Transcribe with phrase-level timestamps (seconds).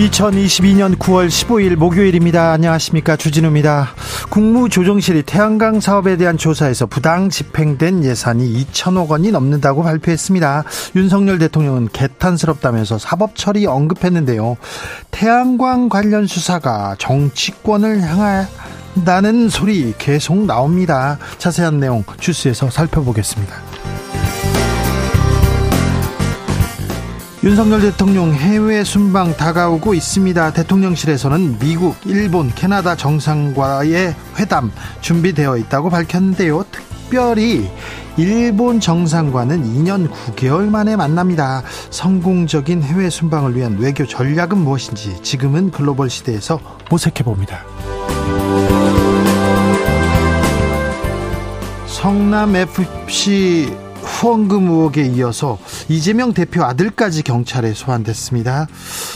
[0.00, 2.52] 2022년 9월 15일 목요일입니다.
[2.52, 3.16] 안녕하십니까.
[3.16, 3.90] 주진우입니다.
[4.30, 10.64] 국무조정실이 태양광 사업에 대한 조사에서 부당 집행된 예산이 2천억 원이 넘는다고 발표했습니다.
[10.96, 14.56] 윤석열 대통령은 개탄스럽다면서 사법 처리 언급했는데요.
[15.10, 21.18] 태양광 관련 수사가 정치권을 향한다는 소리 계속 나옵니다.
[21.36, 23.54] 자세한 내용 주스에서 살펴보겠습니다.
[27.42, 30.52] 윤석열 대통령 해외 순방 다가오고 있습니다.
[30.52, 36.66] 대통령실에서는 미국, 일본, 캐나다 정상과의 회담 준비되어 있다고 밝혔는데요.
[36.70, 37.70] 특별히
[38.18, 41.62] 일본 정상과는 2년 9개월 만에 만납니다.
[41.88, 46.60] 성공적인 해외 순방을 위한 외교 전략은 무엇인지 지금은 글로벌 시대에서
[46.90, 47.64] 모색해 봅니다.
[51.86, 53.89] 성남 FC
[54.20, 58.66] 후원금 의혹에 이어서 이재명 대표 아들까지 경찰에 소환됐습니다.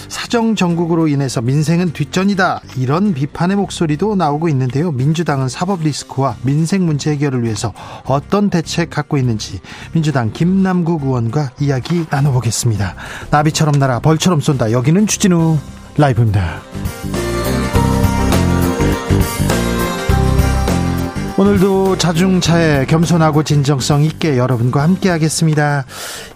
[0.09, 2.63] 사정 정국으로 인해서 민생은 뒷전이다.
[2.79, 4.93] 이런 비판의 목소리도 나오고 있는데요.
[4.93, 7.75] 민주당은 사법 리스크와 민생 문제 해결을 위해서
[8.07, 9.61] 어떤 대책 갖고 있는지
[9.93, 12.95] 민주당 김남국 의원과 이야기 나눠보겠습니다.
[13.31, 14.73] 나비처럼 날아 벌처럼 쏜다.
[14.73, 15.59] 여기는 추진우
[15.99, 16.63] 라이브입니다.
[21.37, 25.85] 오늘도 자중차에 겸손하고 진정성 있게 여러분과 함께 하겠습니다.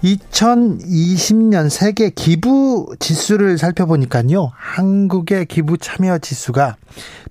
[0.02, 4.50] 2020년 세계 기부 지수를 살펴보니까요.
[4.56, 6.76] 한국의 기부 참여 지수가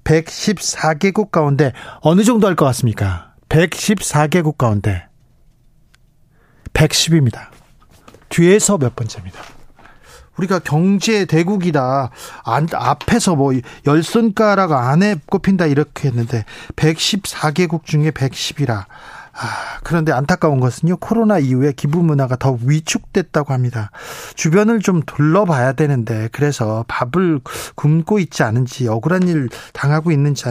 [0.06, 3.34] 114개국 가운데 어느 정도 할 것 같습니까?
[3.50, 5.06] 114개국 가운데
[6.74, 7.50] 110입니다.
[8.30, 9.42] 뒤에서 몇 번째입니다.
[10.38, 12.10] 우리가 경제 대국이다.
[12.46, 13.48] 안, 앞에서 뭐
[13.86, 18.86] 열 손가락 안에 꼽힌다 이렇게 했는데 114개국 중에 110이라.
[19.40, 23.92] 아, 그런데 안타까운 것은요, 코로나 이후에 기부 문화가 더 위축됐다고 합니다.
[24.36, 27.42] 주변을 좀 둘러봐야 되는데, 그래서 밥을
[27.76, 30.44] 굶고 있지 않은지, 억울한 일 당하고 있는지,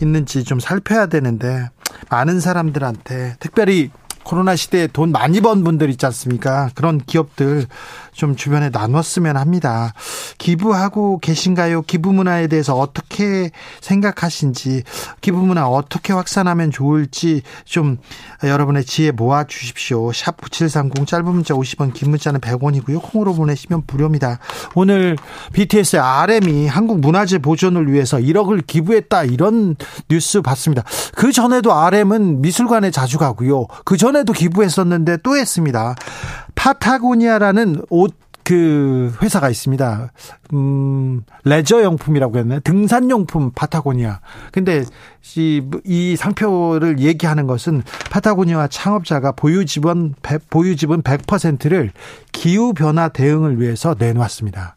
[0.00, 1.68] 있는지 좀 살펴야 되는데,
[2.08, 3.90] 많은 사람들한테, 특별히
[4.22, 6.70] 코로나 시대에 돈 많이 번 분들 있지 않습니까?
[6.74, 7.66] 그런 기업들
[8.14, 9.92] 좀 주변에 나눴으면 합니다.
[10.38, 11.82] 기부하고 계신가요?
[11.82, 14.82] 기부 문화에 대해서 어떻게 생각하신지,
[15.20, 17.98] 기부 문화 어떻게 확산하면 좋을지 좀
[18.42, 20.12] 여러분의 지혜 모아 주십시오.
[20.12, 23.02] 샵 9730 짧은 문자 50원, 긴 문자는 100원이고요.
[23.02, 24.38] 콩으로 보내시면 무료입니다.
[24.74, 25.16] 오늘
[25.52, 29.76] BTS의 RM이 한국 문화재 보존을 위해서 1억을 기부했다 이런
[30.08, 30.82] 뉴스 봤습니다.
[31.14, 33.66] 그 전에도 RM은 미술관에 자주 가고요.
[33.84, 35.94] 그 전에도 기부했었는데 또 했습니다.
[36.54, 40.12] 파타고니아라는 옷 그 회사가 있습니다.
[40.52, 42.60] 음, 레저 용품이라고 했나요?
[42.60, 44.20] 등산 용품 파타고니아.
[44.52, 44.84] 근데
[45.36, 50.14] 이, 이 상표를 얘기하는 것은 파타고니아 창업자가 보유 지분
[50.50, 51.90] 보유 지분 100%를
[52.32, 54.76] 기후 변화 대응을 위해서 내놓았습니다.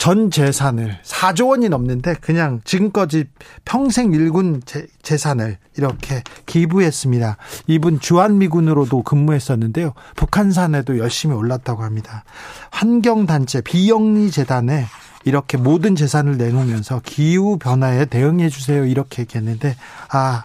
[0.00, 3.26] 전 재산을 4조 원이 넘는데 그냥 지금까지
[3.66, 4.86] 평생 일군 재,
[5.18, 7.36] 산을 이렇게 기부했습니다.
[7.66, 9.92] 이분 주한미군으로도 근무했었는데요.
[10.16, 12.24] 북한산에도 열심히 올랐다고 합니다.
[12.70, 14.86] 환경단체 비영리 재단에
[15.26, 19.76] 이렇게 모든 재산을 내놓으면서 기후 변화에 대응해 주세요 이렇게 얘기했는데
[20.10, 20.44] 아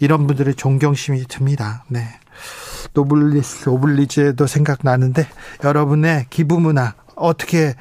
[0.00, 1.84] 이런 분들에 존경심이 듭니다.
[1.86, 2.04] 네.
[2.94, 5.28] 노블레스 오블리주도 생각나는데
[5.62, 7.74] 여러분의 기부 문화 어떻게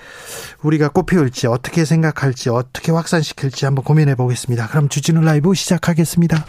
[0.61, 4.67] 우리가 꽃피울지 어떻게 생각할지 어떻게 확산시킬지 한번 고민해 보겠습니다.
[4.67, 6.45] 그럼 주진우 라이브 시작하겠습니다.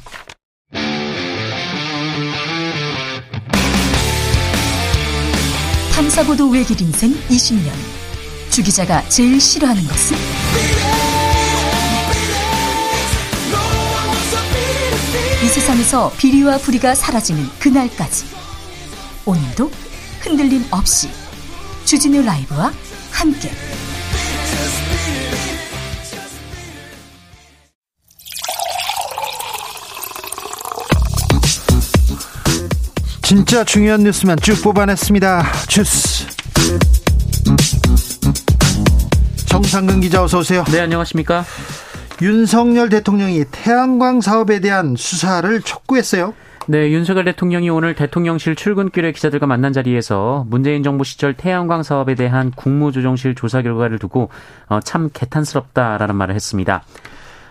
[5.94, 7.72] 탐사보도 외길 인생 20년
[8.50, 10.16] 주 기자가 제일 싫어하는 것은?
[15.44, 18.26] 이 세상에서 비리와 부리가 사라지는 그날까지
[19.24, 19.70] 오늘도
[20.20, 21.08] 흔들림 없이
[21.88, 22.70] 주진우 라이브와
[23.10, 23.50] 함께
[33.22, 35.52] 진짜 중요한 뉴스만 쭉 뽑아냈습니다.
[35.68, 36.26] 주스
[39.46, 40.64] 정상근 기자 어서 오세요.
[40.70, 41.46] 네 안녕하십니까.
[42.20, 46.34] 윤석열 대통령이 태양광 사업에 대한 수사를 촉구했어요.
[46.70, 52.50] 네, 윤석열 대통령이 오늘 대통령실 출근길에 기자들과 만난 자리에서 문재인 정부 시절 태양광 사업에 대한
[52.50, 54.28] 국무조정실 조사 결과를 두고
[54.68, 56.82] 어, 참 개탄스럽다라는 말을 했습니다.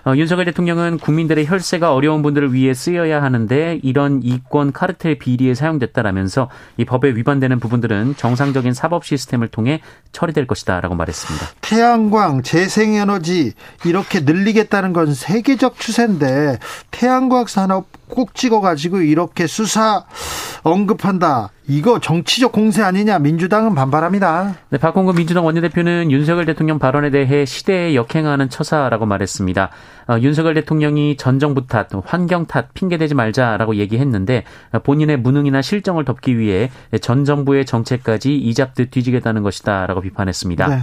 [0.06, 6.50] 어, 윤석열 대통령은 국민들의 혈세가 어려운 분들을 위해 쓰여야 하는데 이런 이권 카르텔 비리에 사용됐다라면서
[6.78, 9.82] 이 법에 위반되는 부분들은 정상적인 사법 시스템을 통해
[10.12, 11.48] 처리될 것이다라고 말했습니다.
[11.62, 13.54] 태양광, 재생에너지
[13.84, 16.60] 이렇게 늘리겠다는 건 세계적 추세인데
[16.92, 20.06] 태양광 산업 꼭 찍어가지고 이렇게 수사
[20.64, 21.50] 언급한다.
[21.68, 24.56] 이거 정치적 공세 아니냐 민주당은 반발합니다.
[24.70, 29.70] 네, 박홍근 민주당 원내대표는 윤석열 대통령 발언에 대해 시대에 역행하는 처사라고 말했습니다.
[30.10, 34.44] 어, 윤석열 대통령이 전 정부 탓, 환경 탓 핑계대지 말자라고 얘기했는데
[34.84, 36.72] 본인의 무능이나 실정을 덮기 위해
[37.02, 40.68] 전 정부의 정책까지 이잡듯 뒤지겠다는 것이다라고 비판했습니다.
[40.68, 40.80] 네.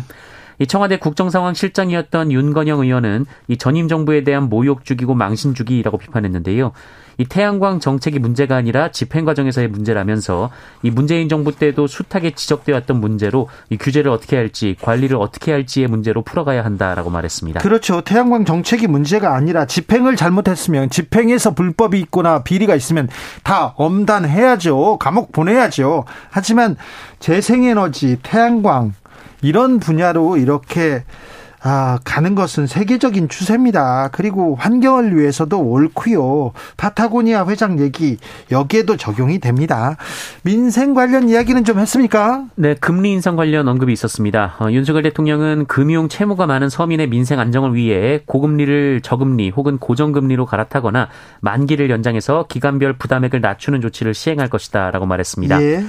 [0.59, 6.73] 이 청와대 국정상황실장이었던 윤건영 의원은 이 전임 정부에 대한 모욕 죽이고 망신 주기라고 비판했는데요.
[7.19, 10.51] 이 태양광 정책이 문제가 아니라 집행 과정에서의 문제라면서
[10.83, 16.23] 이 문재인 정부 때도 숱하게 지적되었던 문제로 이 규제를 어떻게 할지 관리를 어떻게 할지의 문제로
[16.23, 17.61] 풀어가야 한다라고 말했습니다.
[17.61, 18.01] 그렇죠.
[18.01, 23.09] 태양광 정책이 문제가 아니라 집행을 잘못했으면 집행에서 불법이 있거나 비리가 있으면
[23.43, 24.99] 다 엄단해야죠.
[24.99, 26.05] 감옥 보내야죠.
[26.31, 26.77] 하지만
[27.21, 28.95] 재생에너지, 태양광
[29.43, 31.05] 이런 분야로 이렇게
[31.67, 34.11] 아, 가는 것은 세계적인 추세입니다.
[34.13, 36.53] 그리고 환경을 위해서도 옳고요.
[36.77, 38.19] 파타고니아 회장 얘기
[38.51, 39.97] 여기에도 적용이 됩니다.
[40.43, 42.45] 민생 관련 이야기는 좀 했습니까?
[42.55, 44.57] 네, 금리 인상 관련 언급이 있었습니다.
[44.61, 51.09] 어, 윤석열 대통령은 금융 채무가 많은 서민의 민생 안정을 위해 고금리를 저금리 혹은 고정금리로 갈아타거나
[51.41, 55.63] 만기를 연장해서 기간별 부담액을 낮추는 조치를 시행할 것이다라고 말했습니다.
[55.63, 55.85] 예.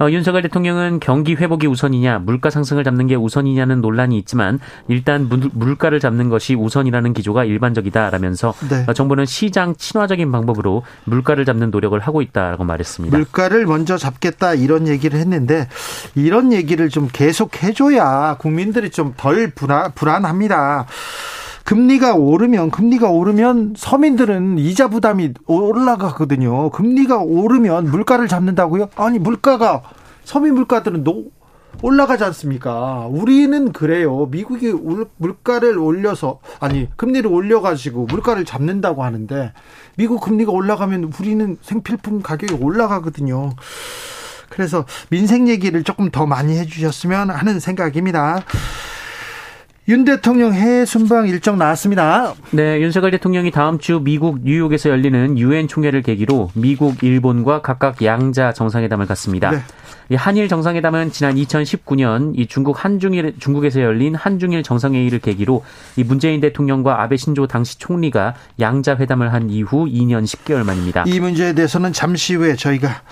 [0.00, 4.58] 어, 윤석열 대통령은 경기 회복이 우선이냐 물가 상승을 잡는 게 우선이냐는 논란이 있지만
[4.88, 8.84] 일단 물, 가를 잡는 것이 우선이라는 기조가 일반적이다라면서 네.
[8.88, 13.16] 어, 정부는 시장 친화적인 방법으로 물가를 잡는 노력을 하고 있다라고 말했습니다.
[13.16, 15.68] 물가를 먼저 잡겠다 이런 얘기를 했는데
[16.14, 20.86] 이런 얘기를 좀 계속 해줘야 국민들이 좀 덜 불안, 불안합니다.
[21.68, 26.70] 금리가 오르면 금리가 오르면 서민들은 이자 부담이 올라가거든요.
[26.70, 28.88] 금리가 오르면 물가를 잡는다고요?
[28.96, 29.82] 아니 물가가
[30.24, 31.24] 서민 물가들은 노,
[31.82, 33.06] 올라가지 않습니까?
[33.10, 34.24] 우리는 그래요.
[34.30, 34.72] 미국이
[35.18, 39.52] 물가를 올려서 아니 금리를 올려가지고 물가를 잡는다고 하는데
[39.98, 43.50] 미국 금리가 올라가면 우리는 생필품 가격이 올라가거든요.
[44.48, 48.42] 그래서 민생 얘기를 조금 더 많이 해주셨으면 하는 생각입니다.
[49.88, 52.34] 윤 대통령 해외 순방 일정 나왔습니다.
[52.50, 58.52] 네, 윤석열 대통령이 다음 주 미국 뉴욕에서 열리는 유엔 총회를 계기로 미국, 일본과 각각 양자
[58.52, 59.50] 정상회담을 갖습니다.
[59.50, 59.58] 네.
[60.10, 65.64] 이 한일 정상회담은 지난 2019년 이 중국 한중일 중국에서 열린 한중일 정상회의를 계기로
[65.96, 71.04] 이 문재인 대통령과 아베 신조 당시 총리가 양자 회담을 한 이후 2년 10개월 만입니다.
[71.06, 73.02] 이 문제에 대해서는 잠시 후에 저희가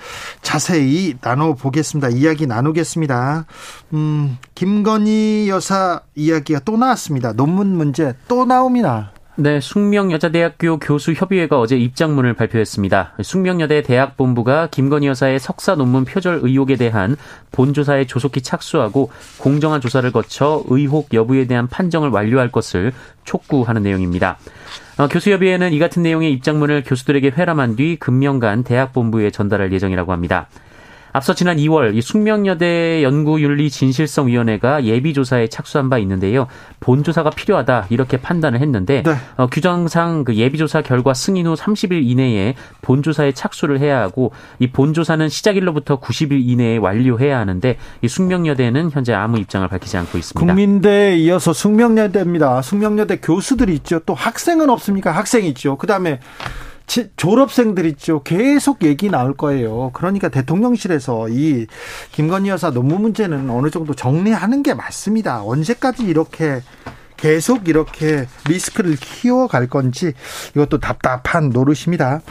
[0.41, 2.09] 자세히 나눠 보겠습니다.
[2.09, 3.45] 이야기 나누겠습니다.
[3.93, 7.33] 음, 김건희 여사 이야기가 또 나왔습니다.
[7.33, 9.11] 논문 문제 또 나옵니다.
[9.39, 13.13] 네, 숙명여자대학교 교수협의회가 어제 입장문을 발표했습니다.
[13.21, 17.15] 숙명여대 대학본부가 김건희 여사의 석사 논문 표절 의혹에 대한
[17.51, 22.93] 본조사에 조속히 착수하고 공정한 조사를 거쳐 의혹 여부에 대한 판정을 완료할 것을
[23.25, 24.39] 촉구하는 내용입니다.
[24.97, 30.47] 어, 교수협의회는 이 같은 내용의 입장문을 교수들에게 회람한 뒤 금년간 대학본부에 전달할 예정이라고 합니다.
[31.17, 36.45] 앞서 지난 2월 이 숙명여대 연구윤리 진실성위원회가 예비조사에 착수한 바 있는데요.
[36.79, 39.15] 본조사가 필요하다 이렇게 판단을 했는데 네.
[39.35, 45.27] 어, 규정상 그 예비조사 결과 승인 후 30일 이내에 본조사에 착수를 해야 하고 이 본조사는
[45.27, 50.39] 시작일로부터 90일 이내에 완료해야 하는데 이 숙명여대는 현재 아무 입장을 밝히지 않고 있습니다.
[50.39, 52.61] 국민대에 이어서 숙명여대입니다.
[52.61, 53.99] 숙명여대 교수들이 있죠.
[54.05, 55.11] 또 학생은 없습니까?
[55.11, 55.77] 학생이 있죠.
[55.77, 56.19] 그다음에
[56.87, 58.23] 졸업생들 있죠.
[58.23, 59.91] 계속 얘기 나올 거예요.
[59.93, 61.67] 그러니까 대통령실에서 이
[62.13, 65.43] 김건희 여사 논문 문제는 어느 정도 정리하는 게 맞습니다.
[65.43, 66.61] 언제까지 이렇게
[67.17, 70.13] 계속 이렇게 리스크를 키워갈 건지
[70.55, 72.21] 이것도 답답한 노릇입니다.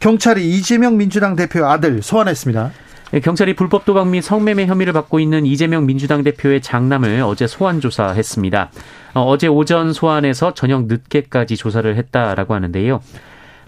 [0.00, 2.72] 경찰이 이재명 민주당 대표 아들 소환했습니다.
[3.14, 7.78] 예, 경찰이 불법 도박 및 성매매 혐의를 받고 있는 이재명 민주당 대표의 장남을 어제 소환
[7.78, 8.70] 조사했습니다.
[9.14, 13.00] 어, 어제 오전 소환해서 저녁 늦게까지 조사를 했다라고 하는데요.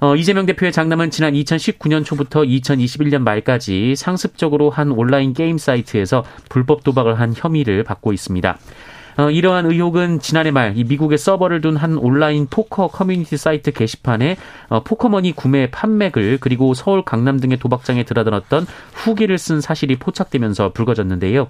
[0.01, 6.85] 어, 이재명 대표의 장남은 지난 2019년 초부터 2021년 말까지 상습적으로 한 온라인 게임 사이트에서 불법
[6.85, 8.59] 도박을 한 혐의를 받고 있습니다.
[9.17, 14.37] 어, 이러한 의혹은 지난해 말 이 미국에 서버를 둔 한 온라인 포커 커뮤니티 사이트 게시판에
[14.69, 21.49] 어, 포커머니 구매 판매글 그리고 서울 강남 등의 도박장에 드나들었던 후기를 쓴 사실이 포착되면서 불거졌는데요.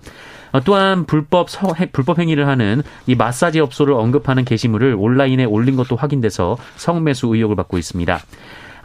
[0.53, 5.97] 어, 또한 불법 서, 불법 행위를 하는 이 마사지 업소를 언급하는 게시물을 온라인에 올린 것도
[5.97, 8.21] 확인돼서 성매수 의혹을 받고 있습니다.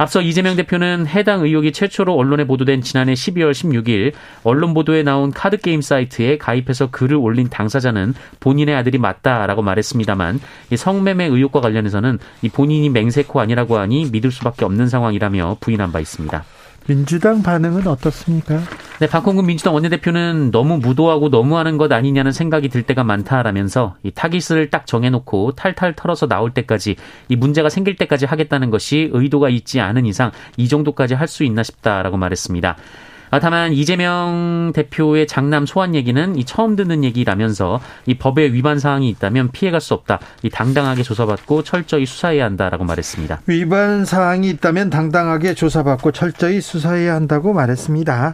[0.02, 4.14] 앞서 이재명 대표는 해당 의혹이 최초로 언론에 보도된 지난해 12월 16일
[4.46, 10.40] 언론 보도에 나온 카드 게임 사이트에 가입해서 글을 올린 당사자는 본인의 아들이 맞다라고 말했습니다만
[10.74, 12.18] 성매매 의혹과 관련해서는
[12.54, 16.46] 본인이 맹세코 아니라고 하니 믿을 수밖에 없는 상황이라며 부인한 바 있습니다.
[16.90, 18.60] 민주당 반응은 어떻습니까?
[19.00, 24.72] 네, 박홍근 민주당 원내대표는 너무 무도하고 너무하는 것 아니냐는 생각이 들 때가 많다라면서 이 타깃을
[24.72, 26.96] 딱 정해놓고 탈탈 털어서 나올 때까지
[27.28, 31.62] 이 문제가 생길 때까지 하겠다는 것이 의도가 있지 않은 이상 이 정도까지 할 수 있나
[31.62, 32.76] 싶다라고 말했습니다.
[33.32, 39.08] 아, 다만 이재명 대표의 장남 소환 얘기는 이 처음 듣는 얘기라면서 이 법에 위반 사항이
[39.10, 40.20] 있다면 피해갈 수 없다.
[40.42, 43.42] 이 당당하게 조사받고 철저히 수사해야 한다라고 말했습니다.
[43.46, 48.34] 위반 사항이 있다면 당당하게 조사받고 철저히 수사해야 한다고 말했습니다.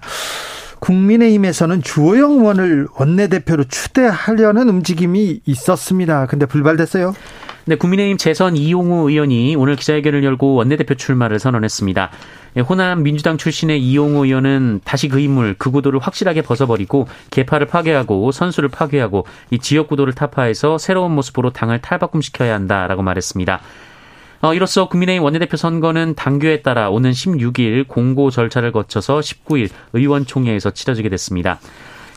[0.79, 6.27] 국민의힘에서는 주호영 의원을 원내대표로 추대하려는 움직임이 있었습니다.
[6.27, 7.13] 근데 불발됐어요.
[7.67, 12.12] 네, 국민의힘 재선 이용우 의원이 오늘 기자회견을 열고 원내대표 출마를 선언했습니다.
[12.57, 18.31] 예, 호남 민주당 출신의 이용우 의원은 다시 그 인물, 그 구도를 확실하게 벗어버리고 개파를 파괴하고
[18.31, 23.60] 선수를 파괴하고 이 지역 구도를 타파해서 새로운 모습으로 당을 탈바꿈시켜야 한다라고 말했습니다.
[24.41, 31.10] 어, 이로써 국민의힘 원내대표 선거는 당규에 따라 오는 16일 공고 절차를 거쳐서 19일 의원총회에서 치러지게
[31.10, 31.60] 됐습니다.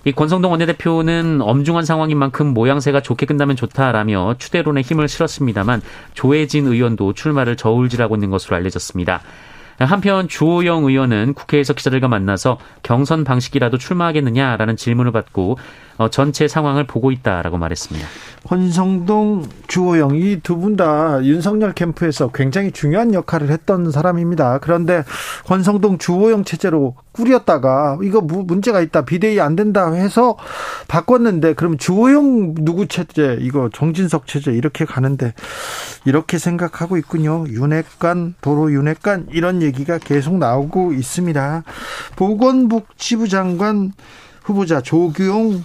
[0.04, 5.82] 이 권성동 원내대표는 엄중한 상황인 만큼 모양새가 좋게 끝나면 좋다라며 추대론에 힘을 실었습니다만
[6.14, 9.20] 조혜진 의원도 출마를 저울질하고 있는 것으로 알려졌습니다.
[9.78, 15.56] 한편 주호영 의원은 국회에서 기자들과 만나서 경선 방식이라도 출마하겠느냐라는 질문을 받고 어,
[16.10, 18.06] 전체 상황을 보고 있다라고 말했습니다.
[18.44, 24.58] 권성동, 주호영 이 두 분 다 윤석열 캠프에서 굉장히 중요한 역할을 했던 사람입니다.
[24.60, 25.02] 그런데
[25.46, 30.36] 권성동, 주호영 체제로 꾸렸다가 이거 문제가 있다 비대위 안 된다 해서
[30.86, 35.34] 바꿨는데 그럼 주호영 누구 체제 이거 정진석 체제 이렇게 가는데
[36.04, 37.44] 이렇게 생각하고 있군요.
[37.48, 41.64] 윤핵관 도로 윤핵관 이런 얘기가 계속 나오고 있습니다.
[42.14, 43.92] 보건복지부 장관
[44.44, 45.64] 후보자 조규용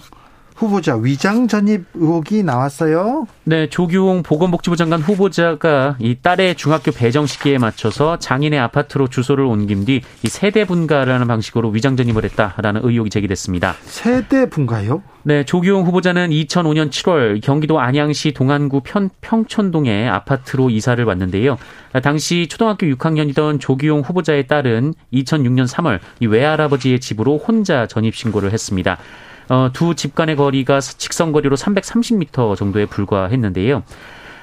[0.54, 3.26] 후보자 위장 전입 의혹이 나왔어요.
[3.44, 9.84] 네, 조규홍 보건복지부 장관 후보자가 이 딸의 중학교 배정 시기에 맞춰서 장인의 아파트로 주소를 옮긴
[9.84, 13.74] 뒤 이 세대 분가라는 방식으로 위장 전입을 했다라는 의혹이 제기됐습니다.
[13.82, 15.02] 세대 분가요?
[15.22, 21.56] 네, 조규홍 후보자는 2005년 7월 경기도 안양시 동안구 편, 평촌동에 아파트로 이사를 왔는데요.
[22.02, 28.98] 당시 초등학교 6학년이던 조규용 후보자의 딸은 2006년 3월 이 외할아버지의 집으로 혼자 전입 신고를 했습니다.
[29.48, 33.82] 어, 두 집 간의 거리가 직선 거리로 330m 정도에 불과했는데요.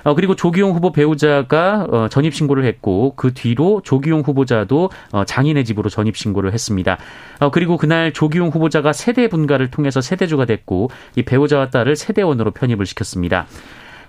[0.03, 5.65] 어, 그리고 조기용 후보 배우자가 어, 전입 신고를 했고 그 뒤로 조기용 후보자도 어, 장인의
[5.65, 6.98] 집으로 전입 신고를 했습니다.
[7.39, 12.86] 어, 그리고 그날 조기용 후보자가 세대 분가를 통해서 세대주가 됐고 이 배우자와 딸을 세대원으로 편입을
[12.86, 13.46] 시켰습니다.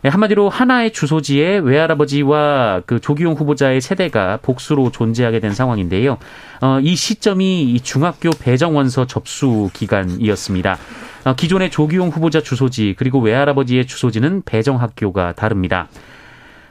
[0.02, 6.18] 네, 한마디로 하나의 주소지에 외할아버지와 그 조기용 후보자의 세대가 복수로 존재하게 된 상황인데요.
[6.60, 10.76] 어, 이 시점이 이 중학교 배정 원서 접수 기간이었습니다.
[11.24, 15.86] 어, 기존의 조기용 후보자 주소지 그리고 외할아버지의 주소지는 배정 학교가 다릅니다.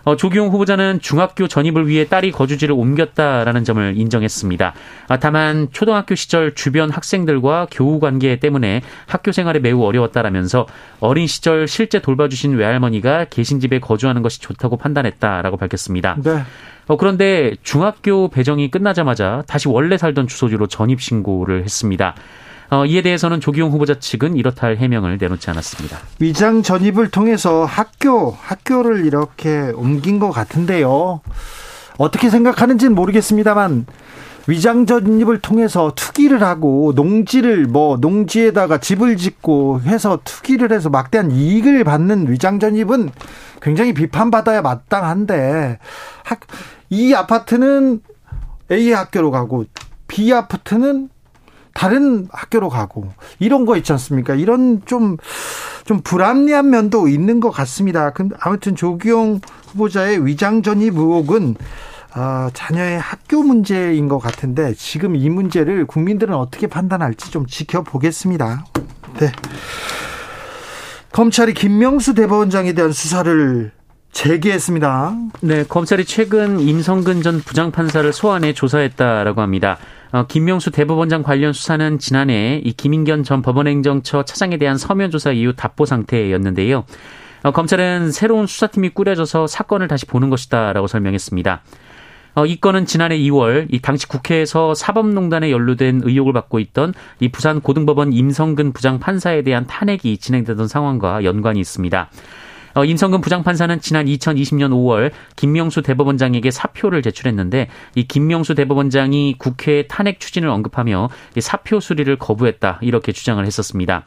[0.03, 4.73] 어, 조기용 후보자는 중학교 전입을 위해 딸이 거주지를 옮겼다라는 점을 인정했습니다.
[5.07, 10.67] 아, 다만 초등학교 시절 주변 학생들과 교우 관계 때문에 학교 생활에 매우 어려웠다라면서
[10.99, 16.17] 어린 시절 실제 돌봐주신 외할머니가 계신 집에 거주하는 것이 좋다고 판단했다라고 밝혔습니다.
[16.23, 16.43] 네.
[16.87, 22.15] 어, 그런데 중학교 배정이 끝나자마자 다시 원래 살던 주소지로 전입 신고를 했습니다.
[22.71, 25.99] 어, 이에 대해서는 조기용 후보자 측은 이렇다 할 해명을 내놓지 않았습니다.
[26.19, 31.19] 위장 전입을 통해서 학교, 학교를 이렇게 옮긴 것 같은데요.
[31.97, 33.85] 어떻게 생각하는지는 모르겠습니다만
[34.47, 41.83] 위장 전입을 통해서 투기를 하고 농지를 뭐 농지에다가 집을 짓고 해서 투기를 해서 막대한 이익을
[41.83, 43.09] 받는 위장 전입은
[43.61, 45.77] 굉장히 비판받아야 마땅한데
[46.23, 46.39] 학,
[46.89, 47.99] 이 아파트는
[48.71, 49.65] A 학교로 가고
[50.07, 51.09] B 아파트는
[51.73, 53.09] 다른 학교로 가고
[53.39, 54.35] 이런 거 있지 않습니까?
[54.35, 55.17] 이런 좀좀
[56.03, 58.11] 불합리한 면도 있는 것 같습니다.
[58.11, 61.55] 근데 아무튼 조기용 후보자의 위장 전입 의혹은
[62.15, 68.65] 어, 자녀의 학교 문제인 것 같은데 지금 이 문제를 국민들은 어떻게 판단할지 좀 지켜보겠습니다.
[69.19, 69.31] 네.
[71.13, 73.71] 검찰이 김명수 대법원장에 대한 수사를
[74.11, 75.15] 재개했습니다.
[75.41, 79.77] 네, 검찰이 최근 임성근 전 부장판사를 소환해 조사했다라고 합니다.
[80.11, 85.53] 어, 김명수 대법원장 관련 수사는 지난해 이 김인견 전 법원행정처 차장에 대한 서면 조사 이후
[85.53, 86.83] 답보 상태였는데요.
[87.43, 91.61] 어, 검찰은 새로운 수사팀이 꾸려져서 사건을 다시 보는 것이다라고 설명했습니다.
[92.33, 97.61] 어, 이 건은 지난해 2월 이 당시 국회에서 사법농단에 연루된 의혹을 받고 있던 이 부산
[97.61, 102.09] 고등법원 임성근 부장 판사에 대한 탄핵이 진행되던 상황과 연관이 있습니다.
[102.73, 110.19] 어, 임성근 부장판사는 지난 2020년 5월 김명수 대법원장에게 사표를 제출했는데 이 김명수 대법원장이 국회 탄핵
[110.19, 111.09] 추진을 언급하며
[111.39, 114.05] 사표 수리를 거부했다 이렇게 주장을 했었습니다.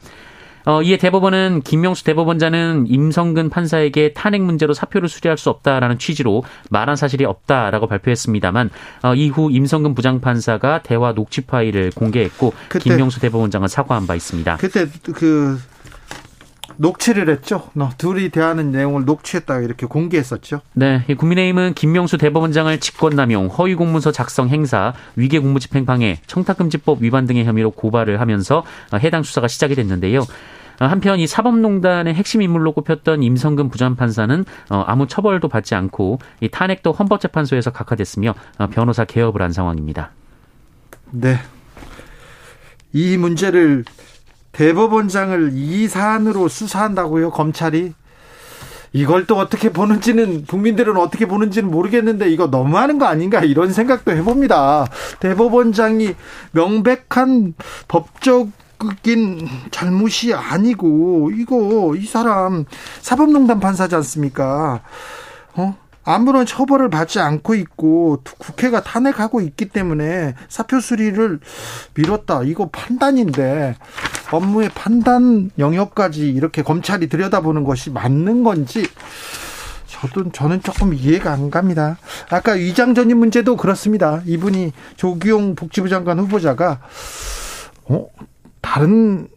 [0.65, 6.95] 어, 이에 대법원은 김명수 대법원장은 임성근 판사에게 탄핵 문제로 사표를 수리할 수 없다라는 취지로 말한
[6.95, 8.71] 사실이 없다라고 발표했습니다만
[9.03, 14.57] 어, 이후 임성근 부장판사가 대화 녹취 파일을 공개했고 김명수 대법원장은 사과한 바 있습니다.
[14.57, 15.59] 그때 그
[16.77, 17.69] 녹취를 했죠.
[17.97, 20.61] 둘이 대하는 내용을 녹취했다고 이렇게 공개했었죠.
[20.73, 28.19] 네, 국민의힘은 김명수 대법원장을 직권남용, 허위공문서 작성 행사, 위계공무집행 방해, 청탁금지법 위반 등의 혐의로 고발을
[28.19, 28.63] 하면서
[28.93, 30.25] 해당 수사가 시작이 됐는데요.
[30.77, 36.91] 한편 이 사법농단의 핵심 인물로 꼽혔던 임성근 부장판사는 어, 아무 처벌도 받지 않고 이 탄핵도
[36.91, 40.11] 헌법재판소에서 각하됐으며 어, 변호사 개업을 한 상황입니다.
[41.11, 41.39] 네.
[42.91, 43.85] 이 문제를
[44.55, 47.93] 대법원장을 이 사안으로 수사한다고요, 검찰이?
[48.93, 54.87] 이걸 또 어떻게 보는지는 국민들은 어떻게 보는지는 모르겠는데 이거 너무하는 거 아닌가 이런 생각도 해봅니다.
[55.19, 56.15] 대법원장이
[56.51, 57.55] 명백한
[57.89, 62.63] 법적인 잘못이 아니고 이거 이 사람
[63.01, 64.81] 사법농단 판사지 않습니까?
[65.55, 65.75] 어?
[66.05, 71.39] 아무런 처벌을 받지 않고 있고 국회가 탄핵하고 있기 때문에 사표 수리를
[71.95, 72.43] 미뤘다.
[72.43, 73.75] 이거 판단인데
[74.31, 78.87] 업무의 판단 영역까지 이렇게 검찰이 들여다보는 것이 맞는 건지
[79.87, 81.97] 저도 저는 조금 이해가 안 갑니다.
[82.29, 84.21] 아까 위장 전입 문제도 그렇습니다.
[84.25, 86.81] 이분이 조기용 복지부 장관 후보자가
[87.85, 88.07] 어
[88.61, 89.27] 다른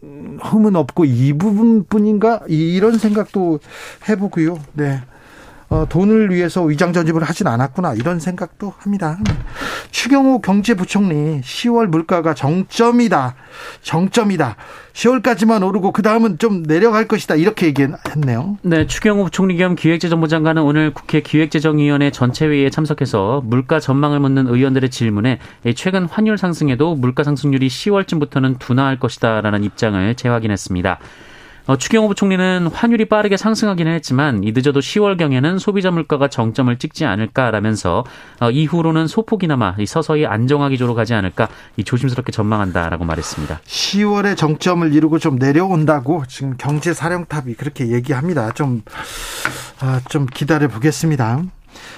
[0.41, 3.59] 흠은 없고 이 부분뿐인가 이런 생각도
[4.07, 4.59] 해보고요.
[4.73, 5.01] 네.
[5.69, 9.19] 어, 돈을 위해서 위장 전입을 하진 않았구나 이런 생각도 합니다.
[9.91, 13.35] 추경호 경제부총리 10월 물가가 정점이다.
[13.81, 14.55] 정점이다.
[14.93, 17.35] 10월까지만 오르고 그 다음은 좀 내려갈 것이다.
[17.35, 18.57] 이렇게 얘기했네요.
[18.63, 24.47] 네, 추경호 부총리 겸 기획재정부 장관은 오늘 국회 기획재정위원회 전체 회의에 참석해서 물가 전망을 묻는
[24.47, 25.39] 의원들의 질문에
[25.75, 30.99] 최근 환율 상승에도 물가 상승률이 10월쯤부터는 둔화할 것이다라는 입장을 재확인했습니다.
[31.69, 38.03] 어, 추경호 부총리는 환율이 빠르게 상승하기는 했지만 이 늦어도 10월경에는 소비자 물가가 정점을 찍지 않을까라면서
[38.39, 43.61] 어, 이후로는 소폭이나마 서서히 안정화 기조로 가지 않을까 이 조심스럽게 전망한다라고 말했습니다.
[43.67, 48.51] 10월에 정점을 이루고 좀 내려온다고 지금 경제 사령탑이 그렇게 얘기합니다.
[48.53, 48.81] 좀,
[49.79, 51.43] 아, 좀 기다려 보겠습니다.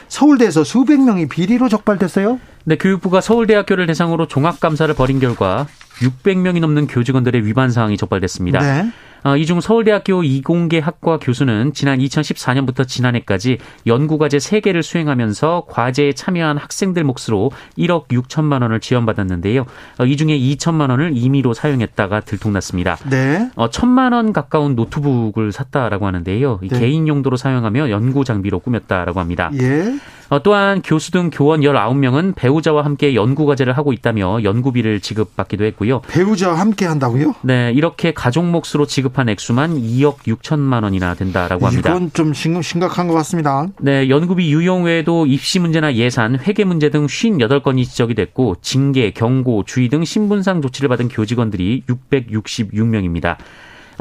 [0.09, 2.41] 서울대에서 수백 명이 비리로 적발됐어요?
[2.65, 5.65] 네, 교육부가 서울대학교를 대상으로 종합감사를 벌인 결과
[6.01, 8.59] 600명이 넘는 교직원들의 위반 사항이 적발됐습니다.
[8.59, 8.91] 네.
[9.23, 17.03] 어, 이중 서울대학교 이공계 학과 교수는 지난 2014년부터 지난해까지 연구과제 3개를 수행하면서 과제에 참여한 학생들
[17.03, 19.65] 몫으로 1억 6천만 원을 지원받았는데요.
[19.99, 22.97] 어, 이 중에 2천만 원을 임의로 사용했다가 들통났습니다.
[23.09, 23.49] 네.
[23.55, 26.59] 어, 천만 원 가까운 노트북을 샀다라고 하는데요.
[26.61, 26.79] 네.
[26.79, 29.51] 개인 용도로 사용하며 연구 장비로 꾸몄다라고 합니다.
[29.53, 29.93] 예.
[30.31, 35.99] 어, 또한 교수 등 교원 19명은 배우자와 함께 연구 과제를 하고 있다며 연구비를 지급받기도 했고요.
[36.07, 37.35] 배우자와 함께 한다고요?
[37.41, 41.89] 네, 이렇게 가족 몫으로 지급한 액수만 2억 6천만 원이나 된다라고 합니다.
[41.89, 43.67] 이건 좀 심각한 것 같습니다.
[43.81, 49.65] 네, 연구비 유용 외에도 입시 문제나 예산, 회계 문제 등 58건이 지적이 됐고 징계, 경고,
[49.65, 53.35] 주의 등 신분상 조치를 받은 교직원들이 666명입니다.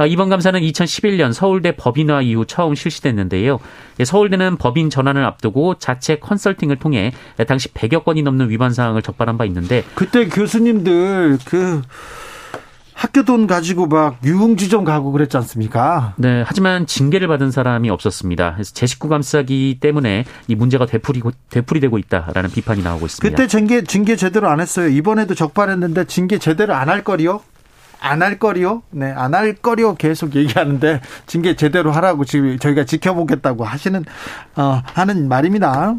[0.00, 3.58] 아, 이번 감사는 2011년 서울대 법인화 이후 처음 실시됐는데요.
[3.98, 7.12] 예, 서울대는 법인 전환을 앞두고 자체 컨설팅을 통해
[7.46, 11.82] 당시 100여 건이 넘는 위반 사항을 적발한 바 있는데 그때 교수님들 그
[12.94, 16.14] 학교 돈 가지고 막 유흥주점 가고 그랬지 않습니까?
[16.16, 18.54] 네, 하지만 징계를 받은 사람이 없었습니다.
[18.54, 23.36] 그래서 제 식구 감싸기 때문에 이 문제가 되풀이고 되풀이되고 있다라는 비판이 나오고 있습니다.
[23.36, 24.88] 그때 징계 징계 제대로 안 했어요.
[24.88, 27.42] 이번에도 적발했는데 징계 제대로 안 할 거리요?
[28.00, 28.82] 안 할 거리요?
[28.90, 34.04] 네, 안 할 거리요 계속 얘기하는데 징계 제대로 하라고 지금 저희가 지켜보겠다고 하시는
[34.56, 35.94] 어 하는 말입니다.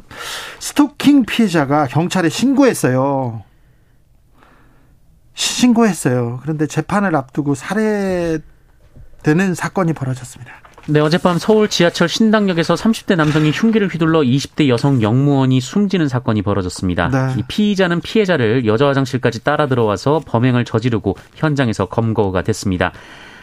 [0.60, 3.44] 스토킹 피해자가 경찰에 신고했어요.
[5.34, 6.40] 신고했어요.
[6.42, 8.42] 그런데 재판을 앞두고 살해되는
[9.56, 10.52] 사건이 벌어졌습니다.
[10.88, 17.10] 네, 어젯밤 서울 지하철 신당역에서 30대 남성이 흉기를 휘둘러 20대 여성 영무원이 숨지는 사건이 벌어졌습니다.
[17.10, 17.40] 네.
[17.40, 22.92] 이 피의자는 피해자를 여자 화장실까지 따라 들어와서 범행을 저지르고 현장에서 검거가 됐습니다.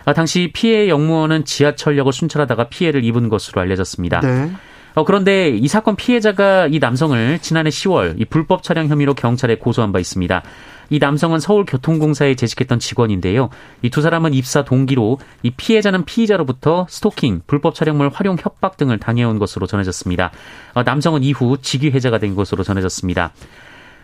[0.05, 4.21] 아, 당시 피해 영무원은 지하철역을 순찰하다가 피해를 입은 것으로 알려졌습니다.
[4.21, 4.51] 네.
[4.95, 9.93] 어, 그런데 이 사건 피해자가 이 남성을 지난해 10월 이 불법 촬영 혐의로 경찰에 고소한
[9.93, 10.43] 바 있습니다.
[10.91, 13.51] 이 남성은 서울교통공사에 재직했던 직원인데요.
[13.83, 19.39] 이 두 사람은 입사 동기로 이 피해자는 피의자로부터 스토킹, 불법 촬영물 활용 협박 등을 당해온
[19.41, 20.31] 것으로 전해졌습니다.
[20.75, 23.33] 어, 남성은 이후 직위 해제가 된 것으로 전해졌습니다.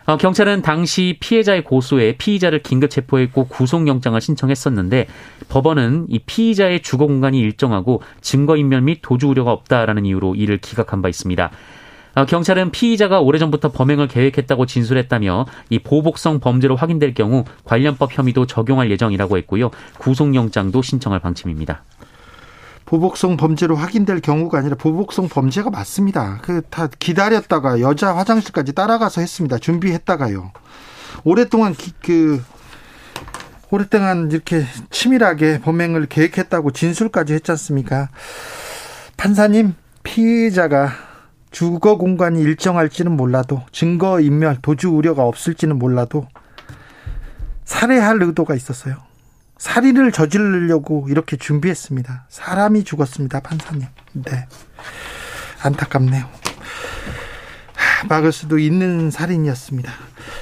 [0.05, 5.07] 어, 경찰은 당시 피해자의 고소에 피의자를 긴급 체포했고 구속영장을 신청했었는데
[5.49, 11.09] 법원은 이 피의자의 주거 공간이 일정하고 증거인멸 및 도주 우려가 없다라는 이유로 이를 기각한 바
[11.09, 11.49] 있습니다.
[12.15, 18.89] 어, 경찰은 피의자가 오래전부터 범행을 계획했다고 진술했다며 이 보복성 범죄로 확인될 경우 관련법 혐의도 적용할
[18.91, 19.71] 예정이라고 했고요.
[19.99, 21.83] 구속영장도 신청할 방침입니다.
[22.85, 26.39] 보복성 범죄로 확인될 경우가 아니라 보복성 범죄가 맞습니다.
[26.41, 29.57] 그 다 기다렸다가 여자 화장실까지 따라가서 했습니다.
[29.57, 30.51] 준비했다가요.
[31.23, 32.43] 오랫동안 기, 그
[33.71, 38.09] 오랫동안 이렇게 치밀하게 범행을 계획했다고 진술까지 했지 않습니까?
[39.17, 39.73] 판사님,
[40.03, 40.91] 피해자가
[41.55, 46.27] 주거 공간이 일정할지는 몰라도 증거 인멸, 도주 우려가 없을지는 몰라도
[47.63, 48.97] 살해할 의도가 있었어요.
[49.57, 52.25] 살인을 저지르려고 이렇게 준비했습니다.
[52.27, 53.87] 사람이 죽었습니다, 판사님.
[54.11, 54.47] 네.
[55.63, 56.27] 안타깝네요.
[58.07, 59.91] 막을 수도 있는 살인이었습니다.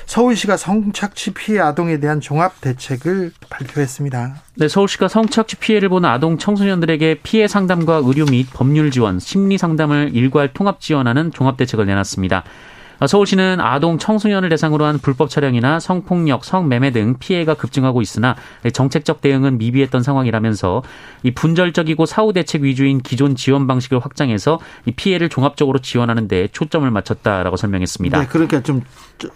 [0.05, 4.35] 서울시가 성착취 피해 아동에 대한 종합 대책을 발표했습니다.
[4.55, 10.11] 네, 서울시가 성착취 피해를 보는 아동 청소년들에게 피해 상담과 의료 및 법률 지원, 심리 상담을
[10.13, 12.43] 일괄 통합 지원하는 종합 대책을 내놨습니다.
[13.07, 18.35] 서울시는 아동 청소년을 대상으로 한 불법 촬영이나 성폭력, 성매매 등 피해가 급증하고 있으나
[18.71, 20.83] 정책적 대응은 미비했던 상황이라면서
[21.23, 26.89] 이 분절적이고 사후 대책 위주인 기존 지원 방식을 확장해서 이 피해를 종합적으로 지원하는 데 초점을
[26.89, 28.19] 맞췄다라고 설명했습니다.
[28.19, 28.81] 네, 그러니까 좀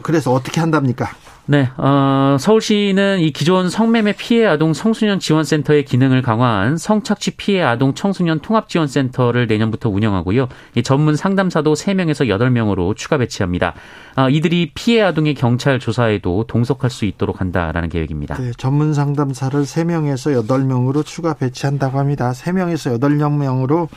[0.01, 1.09] 그래서 어떻게 한답니까?
[1.49, 7.93] 네, 어, 서울시는 이 기존 성매매 피해 아동 청소년 지원센터의 기능을 강화한 성착취 피해 아동
[7.93, 10.49] 청소년 통합지원센터를 내년부터 운영하고요.
[10.75, 13.75] 이 전문 상담사도 3명에서 8명으로 추가 배치합니다.
[14.15, 18.35] 아, 이들이 피해 아동의 경찰 조사에도 동석할 수 있도록 한다라는 계획입니다.
[18.35, 22.33] 네, 전문 상담사를 3명에서 8명으로 추가 배치한다고 합니다.
[22.33, 23.87] 3명에서 8명으로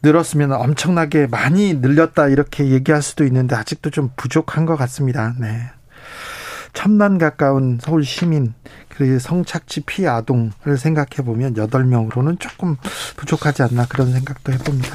[0.00, 5.34] 늘었으면 엄청나게 많이 늘렸다 이렇게 얘기할 수도 있는데 아직도 좀 부족한 것 같습니다.
[5.40, 5.70] 네.
[6.76, 8.52] 천만 가까운 서울 시민
[8.90, 12.76] 그 성착취 피해 아동을 생각해 보면 8명으로는 조금
[13.16, 14.94] 부족하지 않나 그런 생각도 해봅니다.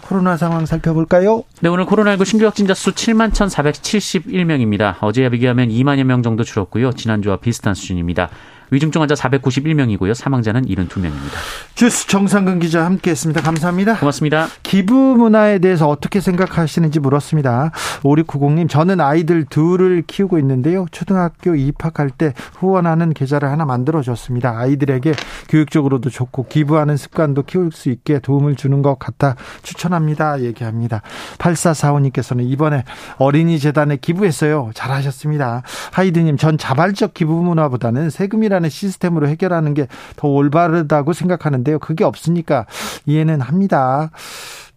[0.00, 1.44] 코로나 상황 살펴볼까요?
[1.60, 4.96] 네, 오늘 코로나19 신규 확진자 수 7만 1,471명입니다.
[5.00, 6.92] 어제와 비교하면 2만여 명 정도 줄었고요.
[6.92, 8.30] 지난주와 비슷한 수준입니다.
[8.72, 10.14] 위중증 환자 491명이고요.
[10.14, 11.36] 사망자는 72명입니다.
[11.74, 13.42] 주스 정상근 기자 함께했습니다.
[13.42, 13.98] 감사합니다.
[13.98, 14.46] 고맙습니다.
[14.62, 17.70] 기부 문화에 대해서 어떻게 생각하시는지 물었습니다.
[18.02, 20.86] 5690님, 저는 아이들 둘을 키우고 있는데요.
[20.90, 24.58] 초등학교 입학할 때 후원하는 계좌를 하나 만들어줬습니다.
[24.58, 25.12] 아이들에게
[25.50, 30.40] 교육적으로도 좋고 기부하는 습관도 키울 수 있게 도움을 주는 것 같아 추천합니다.
[30.40, 31.02] 얘기합니다.
[31.36, 32.84] 8445님께서는 이번에
[33.18, 34.70] 어린이 재단에 기부했어요.
[34.74, 35.62] 잘하셨습니다.
[35.92, 41.78] 하이드님, 전 자발적 기부 문화보다는 세금이라는 해결하는 시스템으로 해결하는 게 더 올바르다고 생각하는데요.
[41.80, 42.66] 그게 없으니까
[43.06, 44.10] 이해는 합니다.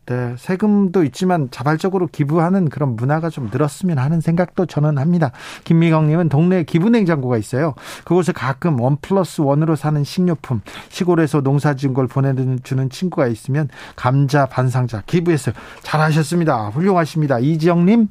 [0.08, 5.32] 네, 세금도 있지만 자발적으로 기부하는 그런 문화가 좀 늘었으면 하는 생각도 저는 합니다.
[5.64, 7.74] 김미경님은 동네에 기부냉장고가 있어요.
[8.04, 14.46] 그곳에 가끔 원 플러스 원으로 사는 식료품, 시골에서 농사 지은 걸 보내주는 친구가 있으면 감자
[14.46, 15.56] 반상자 기부했어요.
[15.82, 16.70] 잘하셨습니다.
[16.70, 17.40] 훌륭하십니다.
[17.40, 18.10] 이지영님,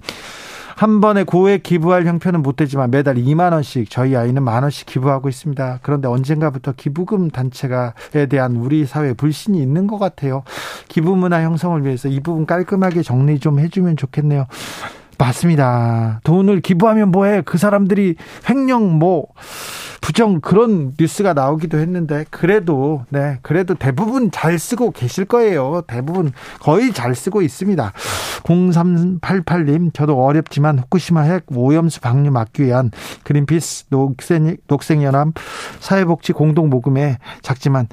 [0.76, 5.28] 한 번에 고액 기부할 형편은 못 되지만 매달 2만 원씩 저희 아이는 만 원씩 기부하고
[5.28, 5.80] 있습니다.
[5.82, 10.42] 그런데 언젠가부터 기부금 단체가에 대한 우리 사회 불신이 있는 것 같아요.
[10.88, 14.46] 기부 문화 형성을 위해서 이 부분 깔끔하게 정리 좀 해주면 좋겠네요.
[15.18, 16.20] 맞습니다.
[16.24, 17.42] 돈을 기부하면 뭐해?
[17.44, 18.16] 그 사람들이
[18.48, 19.26] 횡령 뭐
[20.00, 25.82] 부정 그런 뉴스가 나오기도 했는데 그래도 네 그래도 대부분 잘 쓰고 계실 거예요.
[25.86, 27.92] 대부분 거의 잘 쓰고 있습니다.
[28.42, 32.90] 0388님 저도 어렵지만 후쿠시마 핵 오염수 방류 막기 위한
[33.22, 35.28] 그린피스 녹색 녹색연합
[35.80, 37.88] 사회복지 공동 모금에 작지만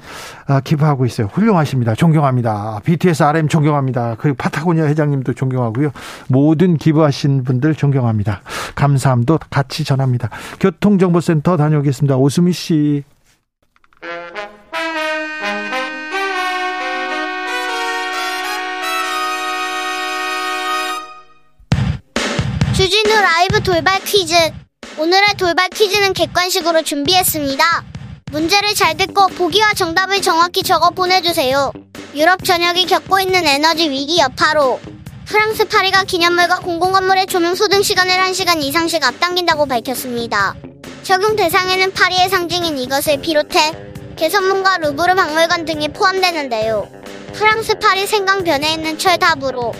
[0.46, 1.28] 아, 기부하고 있어요.
[1.32, 1.94] 훌륭하십니다.
[1.94, 2.80] 존경합니다.
[2.84, 4.16] BTS RM 존경합니다.
[4.18, 5.92] 그리고 파타고니아 회장님도 존경하고요.
[6.28, 8.42] 모든 기부하 신 분들 존경합니다.
[8.74, 10.30] 감사함도 같이 전합니다.
[10.58, 12.16] 교통정보센터 다녀오겠습니다.
[12.16, 13.04] 오수미 씨.
[22.74, 24.34] 주진우 라이브 돌발 퀴즈.
[24.98, 27.64] 오늘의 돌발 퀴즈는 객관식으로 준비했습니다.
[28.32, 31.72] 문제를 잘 듣고 보기와 정답을 정확히 적어 보내주세요.
[32.14, 34.80] 유럽 전역이 겪고 있는 에너지 위기 여파로
[35.26, 40.54] 프랑스 파리가 기념물과 공공건물의 조명 소등 시간을 1시간 이상씩 앞당긴다고 밝혔습니다.
[41.02, 43.72] 적용 대상에는 파리의 상징인 이것을 비롯해
[44.16, 46.88] 개선문과 루브르 박물관 등이 포함되는데요.
[47.32, 49.72] 프랑스 파리 생강변에 있는 철탑으로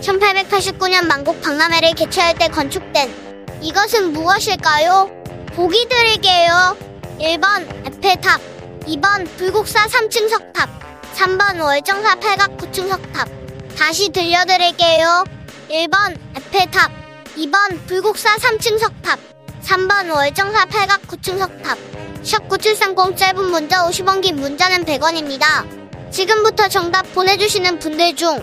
[0.00, 3.14] 1889년 만국 박람회를 개최할 때 건축된
[3.62, 5.10] 이것은 무엇일까요?
[5.54, 6.76] 보기 드릴게요.
[7.18, 8.40] 1번 에펠탑,
[8.86, 10.68] 2번 불국사 3층 석탑,
[11.14, 13.45] 3번 월정사 팔각 9층 석탑.
[13.76, 15.24] 다시 들려드릴게요.
[15.68, 16.90] 1번 에펠탑,
[17.36, 19.18] 2번 불국사 3층 석탑
[19.62, 21.78] 3번 월정사 8각 9층 석탑
[22.22, 26.10] 샵 9730 짧은 문자 50원 긴 문자는 100원입니다.
[26.10, 28.40] 지금부터 정답 보내주시는 분들 중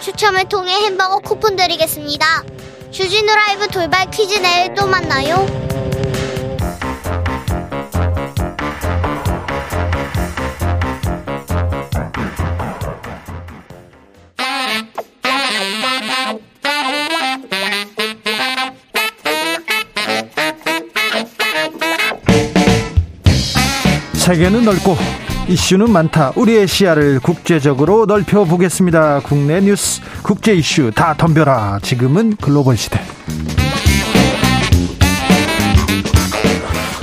[0.00, 2.44] 추첨을 통해 햄버거 쿠폰 드리겠습니다.
[2.92, 5.65] 주진우 라이브 돌발 퀴즈 내일 또 만나요.
[24.26, 24.96] 세계는 넓고
[25.46, 26.32] 이슈는 많다.
[26.34, 29.20] 우리의 시야를 국제적으로 넓혀 보겠습니다.
[29.20, 31.78] 국내 뉴스, 국제 이슈 다 덤벼라.
[31.80, 32.98] 지금은 글로벌 시대.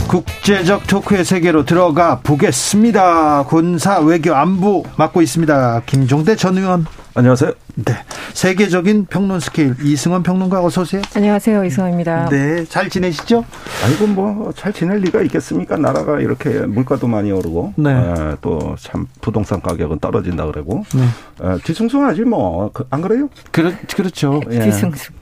[0.10, 3.44] 국제적 토크의 세계로 들어가 보겠습니다.
[3.44, 5.84] 군사 외교 안보 맡고 있습니다.
[5.86, 6.86] 김종대 전 의원.
[7.15, 7.52] 안녕하세요.
[7.76, 7.93] 네.
[8.34, 11.02] 세계적인 평론 스케일 이승원 평론가 어서 오세요.
[11.15, 11.63] 안녕하세요.
[11.63, 12.30] 이승원입니다.
[12.30, 12.65] 네.
[12.65, 13.45] 잘 지내시죠?
[13.86, 15.78] 아이고 뭐 잘 지낼 리가 있겠습니까?
[15.78, 18.36] 나라가 이렇게 물가도 많이 오르고 네.
[18.41, 21.04] 또참 부동산 가격은 떨어진다 그러고 네.
[21.47, 23.30] 에, 뒤숭숭하지 뭐 안 그래요?
[23.52, 24.41] 그렇, 그렇죠.
[24.49, 24.60] 예.
[24.60, 25.13] 뒤숭숭.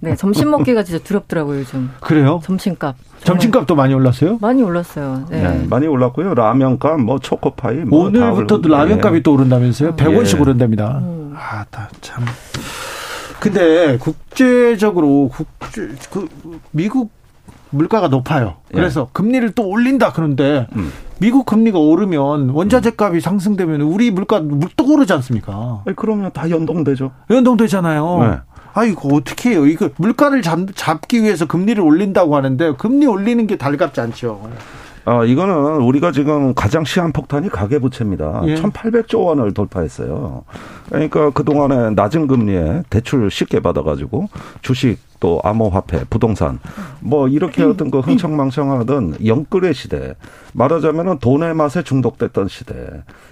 [0.00, 1.90] 네, 점심 먹기가 진짜 두렵더라고요, 요즘.
[2.00, 2.40] 그래요?
[2.44, 2.96] 점심값.
[3.22, 4.38] 점심값도 많이 올랐어요?
[4.40, 5.24] 많이 올랐어요.
[5.30, 5.42] 네.
[5.42, 6.34] 네, 많이 올랐고요.
[6.34, 8.68] 라면값, 뭐 초코파이, 뭐 오늘부터도 다 오르고.
[8.68, 9.96] 라면값이 또 오른다면서요?
[9.96, 10.40] 100원씩 예.
[10.40, 11.02] 오른답니다.
[11.34, 12.24] 아, 다 참.
[13.40, 16.28] 근데 국제적으로 국제 그
[16.70, 17.10] 미국
[17.74, 18.54] 물가가 높아요.
[18.72, 20.90] 그래서 금리를 또 올린다 그런데 음.
[21.18, 25.82] 미국 금리가 오르면 원자재 값이 상승되면 우리 물가 물- 또 오르지 않습니까?
[25.86, 27.12] 아니, 그러면 다 연동되죠.
[27.30, 28.18] 연동되잖아요.
[28.20, 28.38] 네.
[28.76, 29.66] 아 이거 어떻게 해요?
[29.66, 34.48] 이거 물가를 잡, 잡기 위해서 금리를 올린다고 하는데 금리 올리는 게 달갑지 않죠.
[35.06, 38.42] 아, 이거는 우리가 지금 가장 시한폭탄이 가계부채입니다.
[38.46, 38.54] 예.
[38.54, 40.44] 1,800조 원을 돌파했어요.
[40.88, 44.28] 그러니까 그동안에 낮은 금리에 대출 쉽게 받아가지고
[44.62, 46.58] 주식 또 암호화폐, 부동산
[47.00, 50.14] 뭐 이렇게 어떤 그 흥청망청하던 영끌의 시대
[50.52, 52.74] 말하자면은 돈의 맛에 중독됐던 시대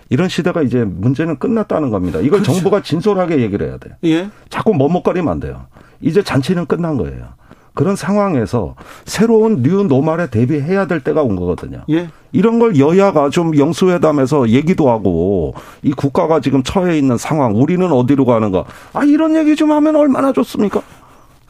[0.08, 2.18] 이런 시대가 이제 문제는 끝났다는 겁니다.
[2.20, 2.52] 이걸 그렇죠.
[2.52, 3.90] 정부가 진솔하게 얘기를 해야 돼.
[4.04, 4.30] 예.
[4.48, 5.66] 자꾸 머뭇거리면 안 돼요.
[6.00, 7.28] 이제 잔치는 끝난 거예요.
[7.74, 11.85] 그런 상황에서 새로운 new normal에 대비해야 될 때가 온 거거든요.
[11.90, 12.08] 예.
[12.32, 18.24] 이런 걸 여야가 좀 영수회담에서 얘기도 하고 이 국가가 지금 처해 있는 상황, 우리는 어디로
[18.24, 18.64] 가는가.
[18.92, 20.82] 아, 이런 얘기 좀 하면 얼마나 좋습니까?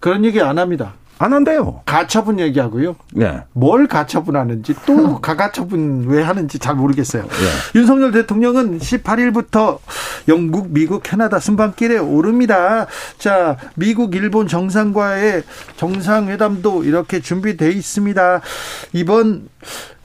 [0.01, 0.95] 그런 얘기 안 합니다.
[1.23, 1.83] 안 한대요.
[1.87, 2.97] 가처분 얘기하고요.
[3.21, 3.45] 예.
[3.53, 7.23] 뭘 가처분하는지 또 가가처분 왜 하는지 잘 모르겠어요.
[7.25, 7.79] 예.
[7.79, 9.79] 윤석열 대통령은 18일부터
[10.27, 12.87] 영국, 미국, 캐나다 순방길에 오릅니다.
[13.19, 15.45] 자, 미국, 일본 정상과의
[15.77, 18.41] 정상회담도 이렇게 준비돼 있습니다.
[18.93, 19.49] 이번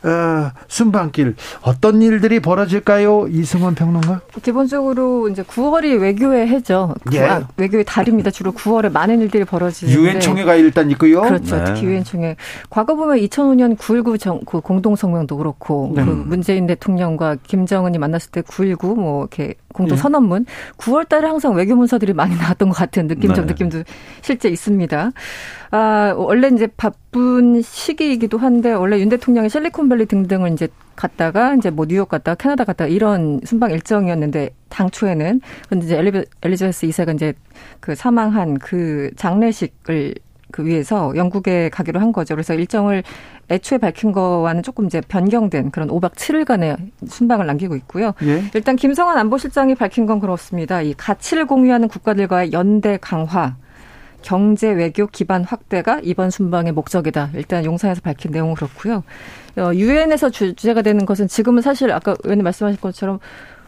[0.08, 3.28] 어, 순방길 어떤 일들이 벌어질까요?
[3.30, 4.22] 이승원 평론가?
[4.41, 6.96] 기본적으로 이제 9월이 외교의 해죠.
[7.12, 7.22] 예.
[7.22, 8.32] 아, 외교의 달입니다.
[8.32, 10.00] 주로 9월에 많은 일들이 벌어지는데.
[10.00, 11.22] 유엔 총회가 일단 있고요.
[11.22, 11.58] 그렇죠.
[11.58, 11.63] 네.
[11.65, 12.36] 특히 유엔 총회.
[12.70, 16.06] 과거 보면 2005년 9.19 정, 그 공동 성명도 그렇고, 네.
[16.06, 20.02] 그 문재인 대통령과 김정은이 만났을 때 9.19 뭐 이렇게 공동 예.
[20.02, 20.46] 선언문.
[20.78, 23.54] 9월 달에 항상 외교 문서들이 많이 나왔던 것 같은 느낌적 네.
[23.54, 23.84] 느낌도
[24.22, 25.12] 실제 있습니다.
[25.72, 31.86] 아, 원래 이제 바쁜 시기이기도 한데, 원래 윤 대통령이 실리콘밸리 등등을 이제 갔다가 이제 뭐
[31.86, 37.34] 뉴욕 갔다가 캐나다 갔다가 이런 순방 일정이었는데 당초에는 근데 이제 엘리베, 엘리자베스 이사가 이제
[37.80, 40.16] 그 사망한 그 장례식을
[40.51, 42.36] 그 위해서 영국에 가기로 한 거죠.
[42.36, 43.03] 그래서 일정을
[43.49, 48.13] 애초에 밝힌 거와는 조금 이제 변경된 그런 5박 7일간의 순방을 남기고 있고요.
[48.23, 48.43] 예.
[48.53, 50.81] 일단 김성환 안보실장이 밝힌 건 그렇습니다.
[50.81, 53.55] 이 가치를 공유하는 국가들과의 연대 강화,
[54.21, 57.31] 경제 외교 기반 확대가 이번 순방의 목적이다.
[57.36, 59.03] 일단 용산에서 밝힌 내용은 그렇고요.
[59.57, 63.19] 어, 유엔에서 주제가 되는 것은 지금은 사실 아까 의원님 말씀하신 것처럼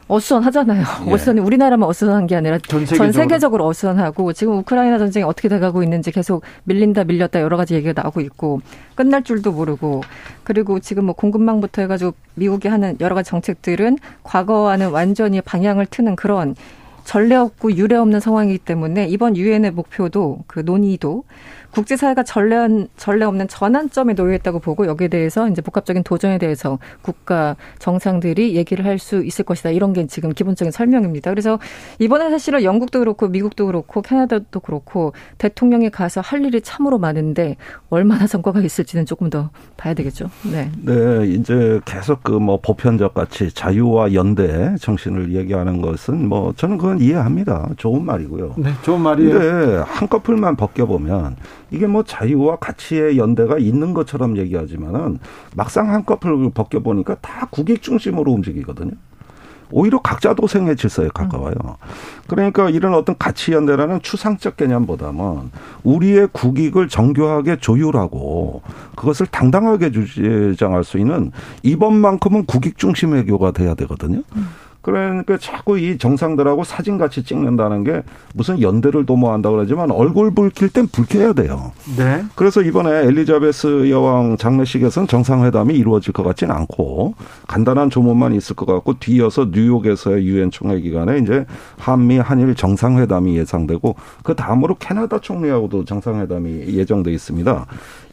[0.10, 0.84] 어수선하잖아요.
[1.08, 1.14] 예.
[1.14, 3.12] 어수선이 우리나라만 어수선한 게 아니라 전전 세계적으로.
[3.14, 8.20] 세계적으로 어수선하고 지금 우크라이나 전쟁이 어떻게 돼가고 있는지 계속 밀린다 밀렸다 여러 가지 얘기가 나오고
[8.22, 8.60] 있고
[8.96, 10.02] 끝날 줄도 모르고
[10.44, 16.56] 그리고 지금 뭐 공급망부터 해가지고 미국이 하는 여러 가지 정책들은 과거와는 완전히 방향을 트는 그런
[17.06, 21.24] 전례 없고 유례 없는 상황이기 때문에 이번 유엔의 목표도 그 논의도
[21.72, 28.56] 국제사회가 전례, 전례 없는 전환점에 놓여있다고 보고 여기에 대해서 이제 복합적인 도전에 대해서 국가 정상들이
[28.56, 29.70] 얘기를 할 수 있을 것이다.
[29.70, 31.32] 이런 게 지금 기본적인 설명입니다.
[31.32, 31.58] 그래서
[32.00, 37.56] 이번에 사실은 영국도 그렇고 미국도 그렇고 캐나다도 그렇고 대통령이 가서 할 일이 참으로 많은데
[37.90, 40.30] 얼마나 성과가 있을지는 조금 더 봐야 되겠죠.
[40.52, 40.70] 네.
[40.84, 47.00] 네, 이제 계속 그 뭐 보편적 가치, 자유와 연대 정신을 얘기하는 것은 뭐 저는 그건
[47.00, 47.70] 이해합니다.
[47.78, 48.56] 좋은 말이고요.
[48.58, 49.40] 네, 좋은 말이에요.
[49.40, 51.36] 근데 한꺼풀만 벗겨보면
[51.72, 55.20] 이게 뭐 자유와 가치의 연대가 있는 것처럼 얘기하지만은
[55.56, 58.92] 막상 한꺼풀 벗겨보니까 다 국익 중심으로 움직이거든요.
[59.72, 61.54] 오히려 각자 도생의 질서에 가까워요.
[62.26, 65.52] 그러니까 이런 어떤 가치 연대라는 추상적 개념보다는
[65.84, 68.64] 우리의 국익을 정교하게 조율하고
[68.96, 74.24] 그것을 당당하게 주장할 수 있는 이번만큼은 국익 중심 외교가 돼야 되거든요.
[74.82, 78.02] 그러니까 자꾸 이 정상들하고 사진 같이 찍는다는 게
[78.34, 81.72] 무슨 연대를 도모한다 그러지만 얼굴 붉힐 땐 붉혀야 돼요.
[81.98, 82.24] 네.
[82.36, 87.16] 그래서 이번에 엘리자베스 여왕 장례식에서는 정상회담이 이루어질 것 같지는 않고
[87.48, 91.46] 간단한 조문만 있을 것 같고 뒤이어서 뉴욕에서의 유엔 총회 기간에 이제
[91.78, 97.66] 한미 한일 정상회담이 예상되고 그 다음으로 캐나다 총리하고도 정상회담이 예정돼 있습니다.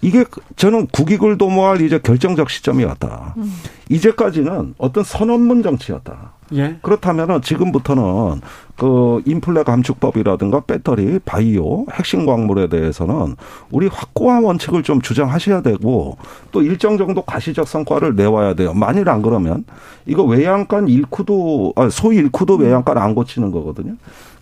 [0.06, 3.34] 이게 저는 국익을 도모할 이제 결정적 시점이 왔다.
[3.38, 3.52] 음.
[3.88, 6.32] 이제까지는 어떤 선언문 정치였다.
[6.54, 6.78] 예.
[6.80, 8.40] 그렇다면은 지금부터는
[8.76, 13.34] 그 인플레 감축법이라든가 배터리, 바이오, 핵심 광물에 대해서는
[13.72, 16.18] 우리 확고한 원칙을 좀 주장하셔야 되고
[16.52, 18.74] 또 일정 정도 가시적 성과를 내와야 돼요.
[18.74, 19.64] 만일 안 그러면
[20.06, 23.96] 이거 외양간 일쿠도 아, 소위 일쿠도 외양간 안 고치는 거거든요.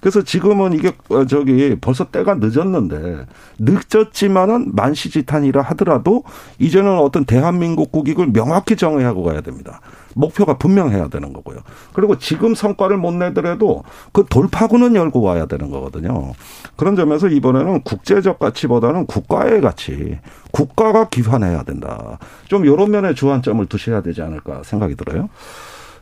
[0.05, 3.25] 그래서 지금은 이게 어, 저기 벌써 때가 늦었는데
[3.59, 6.25] 늦었지만은 만시지탄이라 하더라도
[6.59, 9.81] 이제는 어떤 대한민국 국익을 명확히 정의하고 가야 됩니다.
[10.15, 11.61] 목표가 분명해야 되는 거고요.
[11.95, 16.35] 그리고 지금 성과를 못 내더라도 그 돌파구는 열고 와야 되는 거거든요.
[16.77, 20.19] 그런 점에서 이번에는 국제적 가치보다는 국가의 가치,
[20.51, 22.19] 국가가 기반해야 된다.
[22.47, 25.31] 좀 이런 면에 주안점을 두셔야 되지 않을까 생각이 들어요.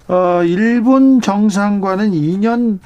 [0.08, 2.80] 어, 일본 정상과는 2년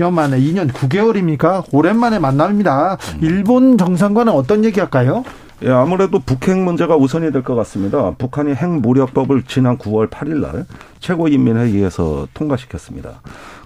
[0.00, 1.64] 여 만에 2년 9개월입니까?
[1.72, 2.96] 오랜만에 만납니다.
[3.20, 5.24] 일본 정상과는 어떤 얘기할까요?
[5.64, 8.12] 예, 아무래도 북핵 문제가 우선이 될 것 같습니다.
[8.18, 10.66] 북한이 핵무력법을 지난 9월 8일 날
[10.98, 13.20] 최고인민회의에서 통과시켰습니다.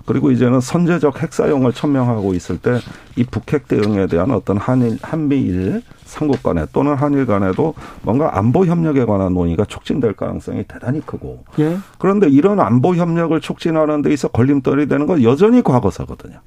[0.07, 2.81] 그리고 이제는 선제적 핵 사용을 천명하고 있을 때
[3.17, 9.05] 이 북핵 대응에 대한 어떤 한일, 한미일 삼국 간에 또는 한일 간에도 뭔가 안보 협력에
[9.07, 11.45] 관한 논의가 촉진될 가능성이 대단히 크고.
[11.59, 11.79] 예.
[11.99, 16.39] 그런데 이런 안보 협력을 촉진하는 데 있어 걸림돌이 되는 건 여전히 과거사거든요.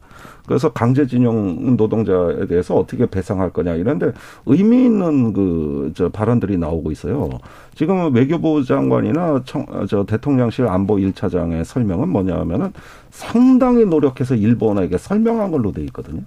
[0.50, 4.12] 그래서 강제징용 노동자에 대해서 어떻게 배상할 거냐 이런데
[4.48, 7.30] 의미 있는 그 저 발언들이 나오고 있어요.
[7.76, 12.74] 지금 외교부 장관이나 청, 저 대통령실 안보 1차장의 설명은 뭐냐면은
[13.12, 16.22] 상당히 노력해서 일본에게 설명한 걸로 돼 있거든요.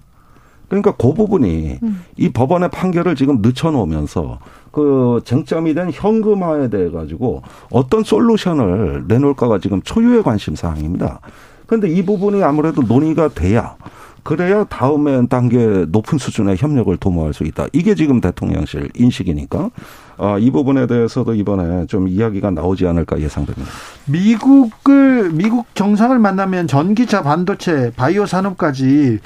[0.67, 2.03] 그러니까 그 부분이 음.
[2.17, 4.39] 이 법원의 판결을 지금 늦춰놓으면서
[4.71, 11.19] 그 쟁점이 된 현금화에 대해 가지고 어떤 솔루션을 내놓을까가 지금 초유의 관심 사항입니다.
[11.67, 13.75] 그런데 이 부분이 아무래도 논의가 돼야
[14.23, 17.67] 그래야 다음에 단계 높은 수준의 협력을 도모할 수 있다.
[17.73, 19.69] 이게 지금 대통령실 인식이니까
[20.17, 23.69] 아, 이 부분에 대해서도 이번에 좀 이야기가 나오지 않을까 예상됩니다.
[24.05, 29.19] 미국을 미국 정상을 만나면 전기차, 반도체, 바이오 산업까지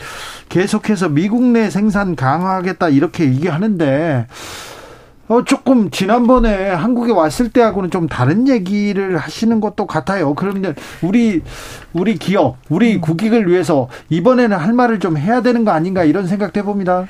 [0.49, 4.27] 계속해서 미국 내 생산 강화하겠다 이렇게 얘기하는데
[5.27, 10.33] 어, 조금 지난번에 한국에 왔을 때하고는 좀 다른 얘기를 하시는 것도 같아요.
[10.33, 11.41] 그런데 우리
[11.93, 13.01] 우리 기업, 우리 음.
[13.01, 17.07] 국익을 위해서 이번에는 할 말을 좀 해야 되는 거 아닌가 이런 생각도 해봅니다.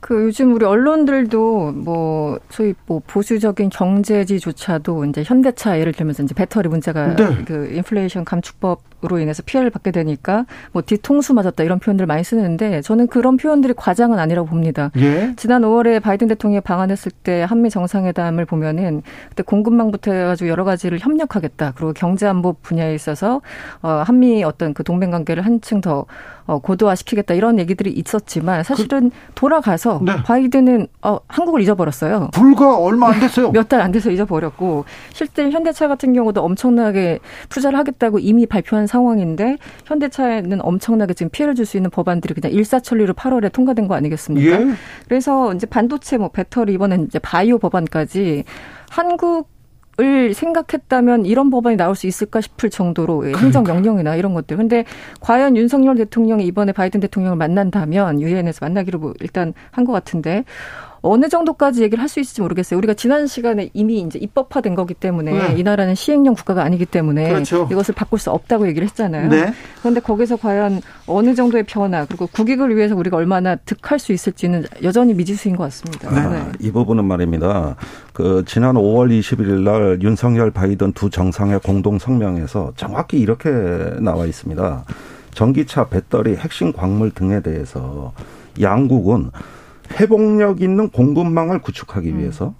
[0.00, 6.68] 그 요즘 우리 언론들도 뭐 소위 뭐 보수적인 경제지조차도 이제 현대차 예를 들면서 이제 배터리
[6.68, 7.44] 문제가 네.
[7.44, 12.82] 그 인플레이션 감축법 으로 인해서 피해를 받게 되니까 뭐 뒤통수 맞았다 이런 표현들 많이 쓰는데
[12.82, 14.90] 저는 그런 표현들이 과장은 아니라고 봅니다.
[14.96, 15.34] 예?
[15.36, 21.74] 지난 5월에 바이든 대통령이 방한했을 때 한미 정상회담을 보면은 그때 공급망부터 해가지고 여러 가지를 협력하겠다
[21.76, 23.40] 그리고 경제안보 분야에 있어서
[23.82, 26.04] 어 한미 어떤 그 동맹 관계를 한층 더
[26.48, 30.16] 어, 고도화시키겠다 이런 얘기들이 있었지만 사실은 그, 돌아가서 네.
[30.24, 32.30] 바이든은 어, 한국을 잊어버렸어요.
[32.32, 33.52] 불과 얼마 안 됐어요.
[33.52, 37.18] 몇 달 안 돼서 잊어버렸고 실제 현대차 같은 경우도 엄청나게
[37.50, 43.12] 투자를 하겠다고 이미 발표한 상황인데 현대차에는 엄청나게 지금 피해를 줄 수 있는 법안들이 그냥 일사천리로
[43.12, 44.58] 8월에 통과된 거 아니겠습니까?
[44.62, 44.66] 예.
[45.06, 48.44] 그래서 이제 반도체 뭐 배터리 이번엔 이제 바이오 법안까지
[48.88, 49.50] 한국
[50.00, 53.40] 을 생각했다면 이런 법안이 나올 수 있을까 싶을 정도로 그러니까.
[53.40, 54.56] 행정 명령이나 이런 것들.
[54.56, 54.84] 근데
[55.20, 60.44] 과연 윤석열 대통령이 이번에 바이든 대통령을 만난다면 유엔에서 만나기로 뭐 일단 한 것 같은데
[61.00, 62.78] 어느 정도까지 얘기를 할 수 있을지 모르겠어요.
[62.78, 65.58] 우리가 지난 시간에 이미 이제 입법화된 거기 때문에 네.
[65.58, 67.68] 이 나라는 시행령 국가가 아니기 때문에 그렇죠.
[67.70, 69.28] 이것을 바꿀 수 없다고 얘기를 했잖아요.
[69.28, 69.52] 네.
[69.80, 75.12] 그런데 거기서 과연 어느 정도의 변화 그리고 국익을 위해서 우리가 얼마나 득할 수 있을지는 여전히
[75.12, 76.08] 미지수인 것 같습니다.
[76.08, 76.42] 아, 네.
[76.60, 77.76] 이 부분은 말입니다.
[78.14, 83.50] 그 지난 5월 21일 날 윤석열 바이든 두 정상의 공동 성명에서 정확히 이렇게
[84.00, 84.84] 나와 있습니다.
[85.34, 88.12] 전기차, 배터리, 핵심 광물 등에 대해서
[88.60, 89.30] 양국은
[89.92, 92.18] 회복력 있는 공급망을 구축하기 음.
[92.20, 92.54] 위해서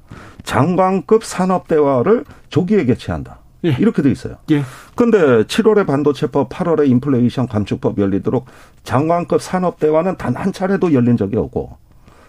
[0.44, 3.38] 장관급 산업 대화를 조기에 개최한다.
[3.64, 3.70] 예.
[3.78, 4.36] 이렇게 돼 있어요.
[4.52, 4.62] 예.
[4.94, 8.46] 근데 7월에 반도체법, 8월에 인플레이션 감축법 열리도록
[8.84, 11.76] 장관급 산업 대화는 단 한 차례도 열린 적이 없고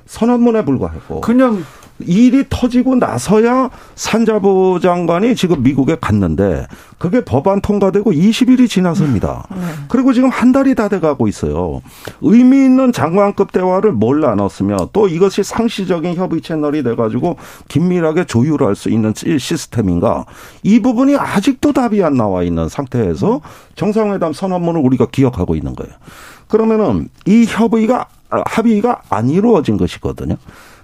[0.10, 1.64] 선언문에 불과했고 그냥
[2.00, 6.66] 일이 터지고 나서야 산자부 장관이 지금 미국에 갔는데
[6.98, 9.44] 그게 법안 통과되고 20일이 지나섭니다.
[9.52, 9.58] 네.
[9.90, 11.82] 그리고 지금 한 달이 다 돼가고 있어요.
[12.22, 17.36] 의미 있는 장관급 대화를 뭘 나눴으며 또 이것이 상시적인 협의 채널이 돼가지고
[17.68, 20.26] 긴밀하게 조율할 수 있는 시스템인가
[20.64, 23.42] 이 부분이 아직도 답이 안 나와 있는 상태에서
[23.76, 25.94] 정상회담 선언문을 우리가 기억하고 있는 거예요.
[26.50, 30.36] 그러면은 이 협의가 합의가 안 이루어진 것이거든요.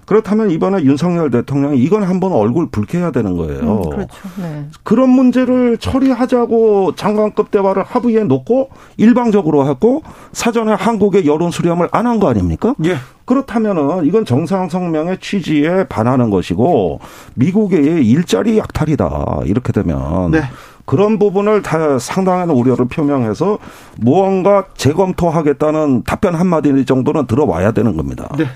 [0.06, 3.60] 그렇다면 이번에 윤석열 대통령이 이건 한번 얼굴 붉혀야 되는 거예요.
[3.60, 4.08] 음, 그렇죠.
[4.40, 4.66] 네.
[4.84, 10.02] 그런 문제를 처리하자고 장관급 대화를 합의에 놓고 일방적으로 하고
[10.32, 12.76] 사전에 한국의 여론 수렴을 안 한 거 아닙니까?
[12.84, 12.98] 예.
[13.24, 17.00] 그렇다면은 이건 정상성명의 취지에 반하는 것이고
[17.34, 19.40] 미국의 일자리 약탈이다.
[19.46, 20.42] 이렇게 되면 네.
[20.86, 23.58] 그런 부분을 다 상당한 우려를 표명해서
[23.98, 28.28] 무언가 재검토하겠다는 답변 한마디 정도는 들어와야 되는 겁니다.
[28.38, 28.46] 네.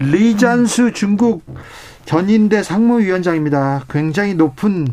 [0.00, 1.44] 리잔수 중국
[2.06, 3.84] 전인대 상무위원장입니다.
[3.88, 4.88] 굉장히 높은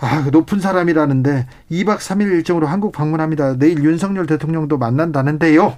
[0.00, 3.56] 아, 높은 사람이라는데 2박 3일 일정으로 한국 방문합니다.
[3.58, 5.76] 내일 윤석열 대통령도 만난다는데요.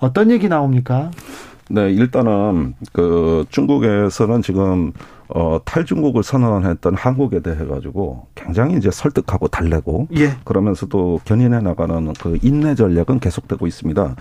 [0.00, 1.10] 어떤 얘기 나옵니까?
[1.70, 4.92] 네, 일단은 그 중국에서는 지금
[5.30, 10.32] 어, 탈중국을 선언했던 한국에 대해 가지고 굉장히 이제 설득하고 달래고 예.
[10.44, 14.16] 그러면서도 견인해 나가는 그 인내 전략은 계속되고 있습니다.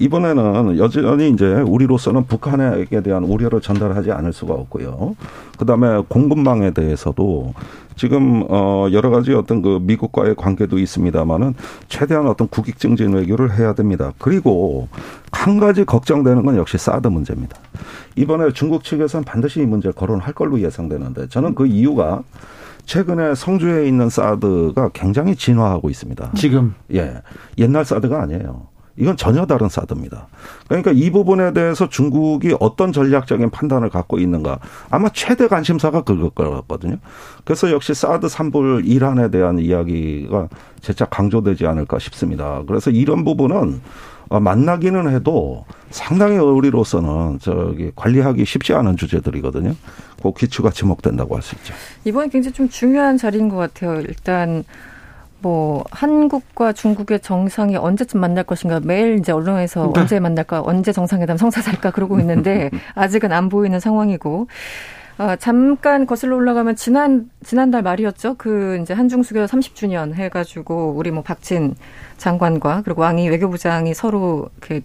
[0.00, 5.14] 이번에는 여전히 이제 우리로서는 북한에게 대한 우려를 전달하지 않을 수가 없고요.
[5.58, 7.54] 그다음에 공급망에 대해서도
[7.98, 11.54] 지금 어 여러 가지 어떤 그 미국과의 관계도 있습니다만은
[11.88, 14.12] 최대한 어떤 국익 증진 외교를 해야 됩니다.
[14.18, 14.88] 그리고
[15.32, 17.58] 한 가지 걱정되는 건 역시 사드 문제입니다.
[18.14, 22.22] 이번에 중국 측에서는 반드시 이 문제를 거론할 걸로 예상되는데 저는 그 이유가
[22.86, 26.30] 최근에 성주에 있는 사드가 굉장히 진화하고 있습니다.
[26.36, 27.20] 지금 예
[27.58, 28.67] 옛날 사드가 아니에요.
[28.98, 30.26] 이건 전혀 다른 사드입니다.
[30.66, 34.58] 그러니까 이 부분에 대해서 중국이 어떤 전략적인 판단을 갖고 있는가
[34.90, 36.96] 아마 최대 관심사가 그걸 거거든요.
[37.44, 40.48] 그래서 역시 사드 산불 이란에 대한 이야기가
[40.80, 42.62] 재차 강조되지 않을까 싶습니다.
[42.66, 43.80] 그래서 이런 부분은
[44.30, 49.74] 어, 만나기는 해도 상당히 우리로서는 저기 관리하기 쉽지 않은 주제들이거든요.
[50.22, 51.72] 그 기초가 지목된다고 할 수 있죠.
[52.04, 54.00] 이번에 굉장히 좀 중요한 자리인 것 같아요.
[54.00, 54.64] 일단
[55.40, 60.00] 뭐 한국과 중국의 정상이 언제쯤 만날 것인가 매일 이제 언론에서 네.
[60.00, 64.48] 언제 만날까 언제 정상회담 성사될까 그러고 있는데 아직은 안 보이는 상황이고
[65.18, 68.36] 어, 잠깐 거슬러 올라가면 지난 지난달 말이었죠.
[68.38, 71.74] 그 이제 한중 수교 30주년 해가지고 우리 뭐 박진
[72.18, 74.82] 장관과 그리고 왕이 외교부장이 서로 이렇게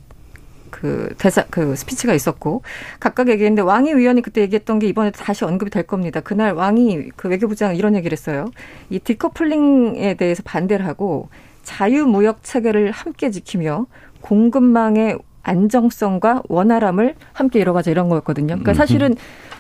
[0.74, 2.63] 그 대사 그 스피치가 있었고
[2.99, 6.19] 각각 얘기했는데 왕이 위원이 그때 얘기했던 게 이번에 다시 언급이 될 겁니다.
[6.19, 8.45] 그날 왕이 그 외교부장 이런 얘기를 했어요.
[8.89, 11.30] 이 디커플링에 대해서 반대를 하고
[11.61, 13.86] 자유무역 체계를 함께 지키며
[14.21, 18.47] 공급망의 안정성과 원활함을 함께 이뤄가자 이런 거였거든요.
[18.47, 19.13] 그러니까 사실은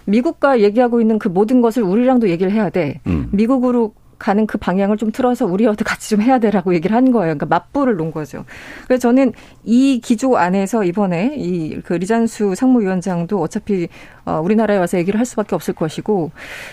[0.05, 3.01] 미국과 얘기하고 있는 그 모든 것을 우리랑도 얘기를 해야 돼.
[3.05, 3.29] 음.
[3.31, 7.35] 미국으로 가는 그 방향을 좀 틀어서 우리와도 같이 좀 해야 되라고 얘기를 한 거예요.
[7.35, 8.45] 그러니까 맞불을 놓은 거죠.
[8.87, 9.33] 그래서 저는
[9.63, 13.87] 이 기조 안에서 이번에 이 그 리잔수 상무위원장도 어차피
[14.25, 16.31] 어 우리나라에 와서 얘기를 할 수밖에 없을 것이고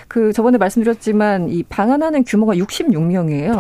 [0.09, 3.57] 그 저번에 말씀드렸지만 이 방한하는 규모가 66명이에요.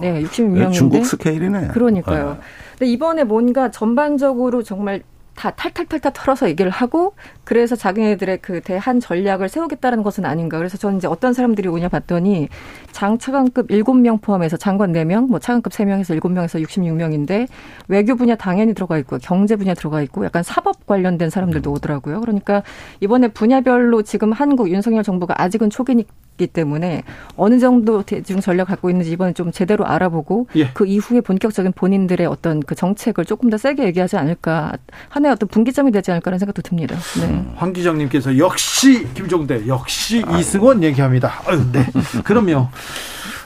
[0.00, 1.68] 근데 네, 66명인데 중국 스케일이네.
[1.68, 2.30] 그러니까요.
[2.30, 2.36] 네.
[2.78, 5.02] 근데 이번에 뭔가 전반적으로 정말
[5.36, 7.14] 다 탈탈탈탈 털어서 얘기를 하고
[7.44, 10.58] 그래서 자기네들의 그 대한 전략을 세우겠다는 것은 아닌가.
[10.58, 12.48] 그래서 저는 이제 어떤 사람들이 오냐 봤더니
[12.92, 17.46] 장차관급 7명 포함해서 장관 4명, 뭐 차관급 3명에서 7명에서 66명인데
[17.88, 22.20] 외교 분야 당연히 들어가 있고 경제 분야 들어가 있고 약간 사법 관련된 사람들도 오더라고요.
[22.20, 22.62] 그러니까
[23.00, 26.06] 이번에 분야별로 지금 한국 윤석열 정부가 아직은 초기니
[26.36, 27.02] 있기 때문에
[27.36, 30.70] 어느 정도 대중 전략 갖고 있는지 이번에 좀 제대로 알아보고 예.
[30.72, 34.72] 그 이후에 본격적인 본인들의 어떤 그 정책을 조금 더 세게 얘기하지 않을까
[35.08, 36.96] 하나의 어떤 분기점이 되지 않을까라는 생각도 듭니다.
[37.20, 37.26] 네.
[37.26, 40.38] 음, 황 기장님께서 역시 김종대 역시 아유.
[40.38, 41.32] 이승원 얘기합니다.
[41.46, 41.86] 아유, 네.
[42.24, 42.68] 그럼요.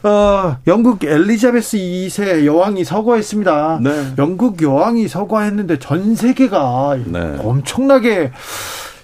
[0.03, 3.81] 어, 영국 엘리자베스 2세 여왕이 서거했습니다.
[3.83, 4.15] 네.
[4.19, 7.37] 영국 여왕이 서거했는데 전 세계가 네.
[7.39, 8.33] 엄청나게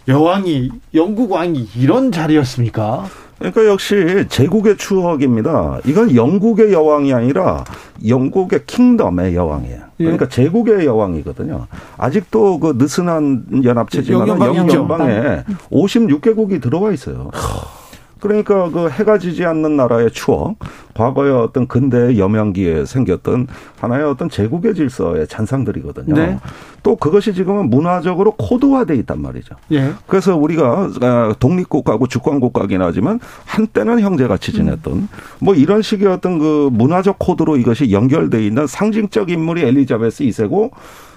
[0.09, 3.07] 여왕이 영국 왕이 이런 자리였습니까?
[3.39, 5.81] 그러니까 역시 제국의 추억입니다.
[5.85, 7.65] 이건 영국의 여왕이 아니라
[8.07, 9.81] 영국의 킹덤의 여왕이에요.
[10.01, 10.05] 예.
[10.05, 10.29] 그러니까 예.
[10.29, 11.67] 제국의 여왕이거든요.
[11.99, 17.31] 아직도 그 느슨한 연합체지만 영연방에 56개국이 들어와 있어요.
[18.21, 20.57] 그러니까 그 해가 지지 않는 나라의 추억,
[20.95, 23.47] 과거의 어떤 근대 여명기에 생겼던
[23.79, 26.15] 하나의 어떤 제국의 질서의 잔상들이거든요.
[26.15, 26.39] 네.
[26.83, 29.57] 또 그것이 지금은 문화적으로 코드화돼 있단 말이죠.
[29.73, 29.93] 예.
[30.07, 35.09] 그래서 우리가 아, 독립국가고 주권국가긴 하지만 한때는 형제같이 지냈던 음.
[35.41, 40.71] 뭐 이런 식의 어떤 그 문화적 코드로 이것이 연결돼 있는 상징적 인물이 엘리자베스 2세고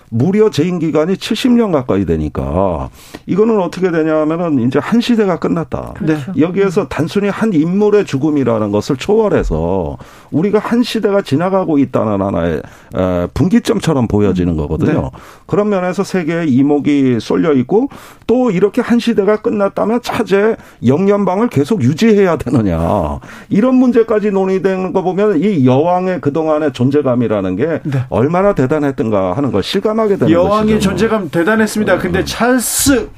[0.09, 2.89] 무려 재임 기간이 70년 가까이 되니까
[3.27, 5.93] 이거는 어떻게 되냐 하면은 이제 한 시대가 끝났다.
[5.97, 6.33] 그렇죠.
[6.37, 9.97] 여기에서 단순히 한 인물의 죽음이라는 것을 초월해서
[10.31, 12.61] 우리가 한 시대가 지나가고 있다는 하나의
[12.95, 15.01] 에, 분기점처럼 보여지는 거거든요.
[15.01, 15.09] 네.
[15.45, 17.89] 그런 면에서 세계의 이목이 쏠려 있고
[18.25, 20.55] 또 이렇게 한 시대가 끝났다면 차제
[20.85, 27.99] 영연방을 계속 유지해야 되느냐 이런 문제까지 논의되는 거 보면 이 여왕의 그동안의 존재감이라는 게 네.
[28.09, 30.89] 얼마나 대단했던가 하는 걸 실감 하게 되는 여왕의 것이죠.
[30.89, 31.97] 존재감 대단했습니다.
[31.99, 33.09] 근데 찰스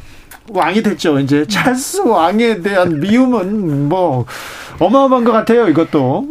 [0.49, 1.19] 왕이 됐죠.
[1.19, 4.25] 이제 찰스 왕에 대한 미움은 뭐
[4.79, 5.67] 어마어마한 것 같아요.
[5.67, 6.27] 이것도.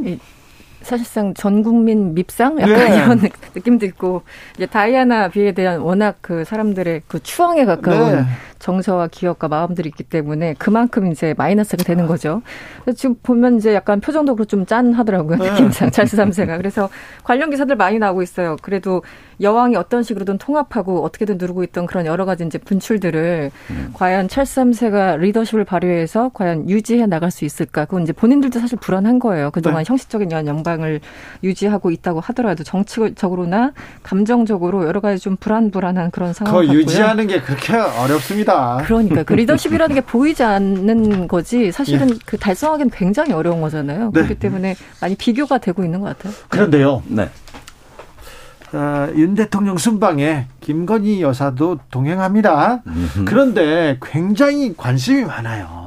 [0.83, 2.97] 사실상 전 국민 밉상 약간 네.
[2.97, 3.21] 이런
[3.55, 4.23] 느낌도 있고
[4.57, 8.25] 이제 다이아나 비에 대한 워낙 그 사람들의 그 추앙에 가까운 네.
[8.61, 12.43] 정서와 기억과 마음들이 있기 때문에 그만큼 이제 마이너스가 되는 거죠.
[12.95, 15.51] 지금 보면 이제 약간 표정도 그렇고 좀 짠하더라고요 네.
[15.51, 16.89] 느낌상 찰스 3세가 그래서
[17.25, 18.57] 관련 기사들 많이 나오고 있어요.
[18.63, 19.03] 그래도
[19.41, 23.51] 여왕이 어떤 식으로든 통합하고 어떻게든 누르고 있던 그런 여러 가지 이제 분출들을
[23.95, 27.87] 과연 찰스 3세가 리더십을 발휘해서 과연 유지해 나갈 수 있을까?
[27.87, 29.51] 그건 이제 본인들도 사실 불안한 거예요.
[29.51, 29.89] 그동안 네.
[29.89, 31.01] 형식적인 연 영광을
[31.43, 36.73] 유지하고 있다고 하더라도 정치적으로나 감정적으로 여러 가지 좀 불안불안한 그런 상황 같고요.
[36.73, 38.50] 유지하는 게 그렇게 어렵습니다.
[38.85, 42.19] 그러니까 그 리더십이라는 게 보이지 않는 거지 사실은 예.
[42.25, 44.07] 그 달성하기는 굉장히 어려운 거잖아요.
[44.07, 44.11] 네.
[44.13, 46.33] 그렇기 때문에 많이 비교가 되고 있는 것 같아요.
[46.49, 47.03] 그런데요.
[47.07, 47.29] 네.
[48.73, 52.83] 어, 윤 대통령 순방에 김건희 여사도 동행합니다.
[53.25, 55.80] 그런데 굉장히 관심이 많아요.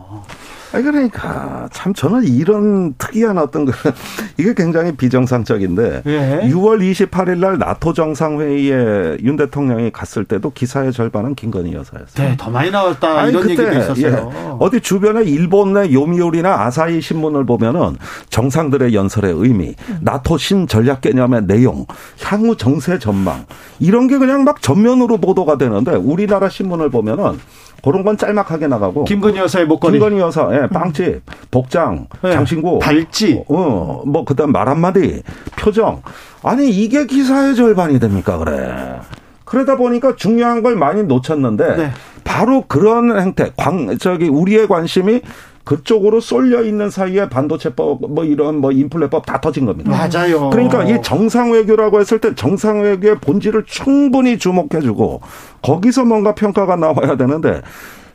[0.73, 3.73] 아니 그러니까 참 저는 이런 특이한 어떤 그
[4.37, 6.41] 이게 굉장히 비정상적인데 예.
[6.45, 12.27] 6월 28일 날 나토 정상회의에 윤 대통령이 갔을 때도 기사의 절반은 김건희 여사였어요.
[12.27, 14.31] 네, 더 많이 나왔다 아니, 이런 얘기도 있었어요.
[14.33, 17.97] 예, 어디 주변에 일본의 요미우리나 아사히 신문을 보면은
[18.29, 21.85] 정상들의 연설의 의미, 나토 신 전략 개념의 내용,
[22.23, 23.45] 향후 정세 전망
[23.79, 27.39] 이런 게 그냥 막 전면으로 보도가 되는데 우리나라 신문을 보면은
[27.83, 31.21] 그런 건 짤막하게 나가고 김건희 여사의 목걸이, 김건희 여사, 예, 빵집,
[31.51, 33.43] 복장, 예, 장신구, 발찌.
[33.49, 35.21] 어, 뭐 그다음 말 한마디,
[35.57, 36.01] 표정.
[36.43, 38.99] 아니 이게 기사의 절반이 됩니까 그래.
[39.43, 41.91] 그러다 보니까 중요한 걸 많이 놓쳤는데 네.
[42.23, 45.21] 바로 그런 행태, 광 저기 우리의 관심이
[45.63, 49.91] 그쪽으로 쏠려 있는 사이에 반도체법 뭐 이런 뭐 인플레법 다 터진 겁니다.
[49.91, 50.49] 맞아요.
[50.49, 55.21] 그러니까 이 정상 외교라고 했을 때 정상 외교의 본질을 충분히 주목해주고
[55.61, 57.61] 거기서 뭔가 평가가 나와야 되는데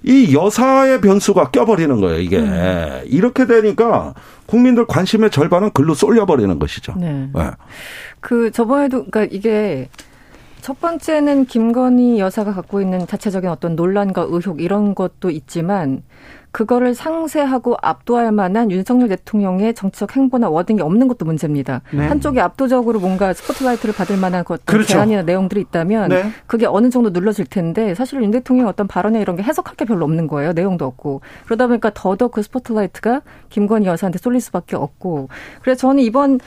[0.03, 2.21] 이 여사의 변수가 껴버리는 거예요.
[2.21, 2.45] 이게
[3.07, 4.15] 이렇게 되니까
[4.47, 6.95] 국민들 관심의 절반은 글로 쏠려버리는 것이죠.
[6.97, 7.29] 네.
[7.35, 7.51] 네.
[8.21, 9.89] 그 저번에도 그러니까 이게
[10.61, 16.03] 첫 번째는 김건희 여사가 갖고 있는 자체적인 어떤 논란과 의혹 이런 것도 있지만
[16.59, 21.83] 그거를 상쇄하고 압도할 만한 윤석열 대통령의 정치적 행보나 워딩이 없는 것도 문제입니다.
[21.93, 22.09] 네.
[22.09, 24.95] 한쪽이 압도적으로 뭔가 스포트라이트를 받을 만한 그 어떤 그렇죠.
[24.95, 26.33] 제안이나 내용들이 있다면 네.
[26.49, 30.05] 그게 어느 정도 눌러질 텐데 사실 윤 대통령의 어떤 발언에 이런 게 해석할 게 별로
[30.05, 30.53] 없는 거예요.
[30.53, 31.21] 내용도 없고.
[31.45, 35.29] 그러다 보니까 더더욱 그 스포트라이트가 김건희 여사한테 쏠릴 수밖에 없고.
[35.63, 36.41] 그래서 저는 이번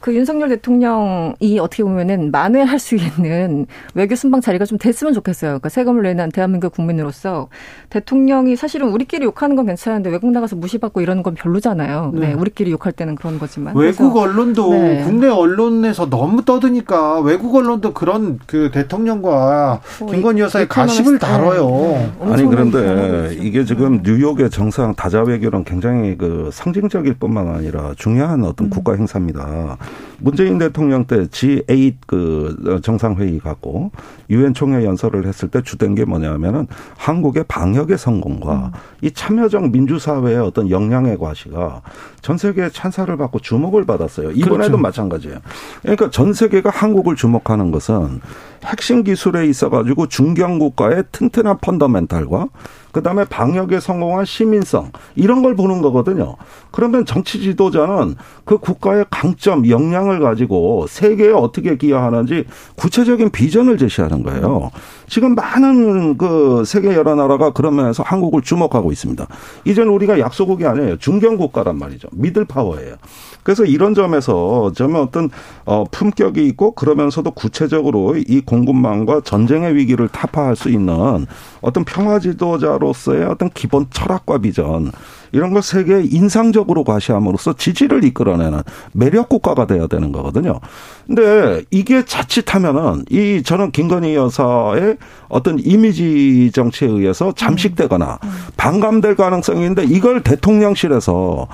[0.00, 5.50] 그 윤석열 대통령이 어떻게 보면은 만회할 수 있는 외교 순방 자리가 좀 됐으면 좋겠어요.
[5.50, 7.48] 그러니까 세금을 내는 대한민국 국민으로서
[7.90, 12.12] 대통령이 사실은 우리끼리 욕하는 건 괜찮은데 외국 나가서 무시받고 이러는 건 별로잖아요.
[12.14, 12.32] 네, 네.
[12.34, 13.76] 우리끼리 욕할 때는 그런 거지만.
[13.76, 15.04] 외국 언론도 네.
[15.04, 21.68] 국내 언론에서 너무 떠드니까 외국 언론도 그런 그 대통령과 뭐 김건희 여사의 가십을 다뤄요.
[21.68, 22.32] 네, 네.
[22.32, 23.36] 아니 그런데.
[23.40, 29.76] 이게 지금 뉴욕의 정상 다자 외교는 굉장히 그 상징적일 뿐만 아니라 중요한 어떤 국가 행사입니다.
[30.20, 33.92] 문재인 대통령 때 G8 그 정상회의 갖고
[34.30, 36.66] 유엔 총회 연설을 했을 때 주된 게 뭐냐면은
[36.96, 41.82] 한국의 방역의 성공과 이 참여적 민주사회의 어떤 역량의 과시가
[42.20, 44.32] 전 세계의 찬사를 받고 주목을 받았어요.
[44.32, 44.78] 이번에도 그렇죠.
[44.78, 45.38] 마찬가지예요.
[45.82, 48.20] 그러니까 전 세계가 한국을 주목하는 것은
[48.64, 52.48] 핵심 기술에 있어 가지고 중견 국가의 튼튼한 펀더멘탈과
[52.92, 56.36] 그다음에 방역에 성공한 시민성 이런 걸 보는 거거든요.
[56.70, 62.44] 그러면 정치 지도자는 그 국가의 강점, 역량을 가지고 세계에 어떻게 기여하는지
[62.76, 64.70] 구체적인 비전을 제시하는 거예요.
[65.08, 69.26] 지금 많은 그 세계 여러 나라가 그런 면에서 한국을 주목하고 있습니다.
[69.64, 70.98] 이제는 우리가 약소국이 아니에요.
[70.98, 72.08] 중견 국가란 말이죠.
[72.12, 72.96] 미들 파워예요.
[73.42, 75.30] 그래서 이런 점에서 저는 어떤
[75.64, 81.26] 어 품격이 있고 그러면서도 구체적으로 이 공급망과 전쟁의 위기를 타파할 수 있는
[81.62, 84.92] 어떤 평화 지도자로서의 어떤 기본 철학과 비전
[85.32, 88.62] 이런 걸 세계에 인상적으로 과시함으로써 지지를 이끌어내는
[88.92, 90.60] 매력 국가가 돼야 되는 거거든요.
[91.06, 94.96] 근데 이게 자칫하면은 이 저는 김건희 여사의
[95.28, 98.18] 어떤 이미지 정치에 의해서 잠식되거나
[98.56, 101.48] 반감될 가능성이 있는데 이걸 대통령실에서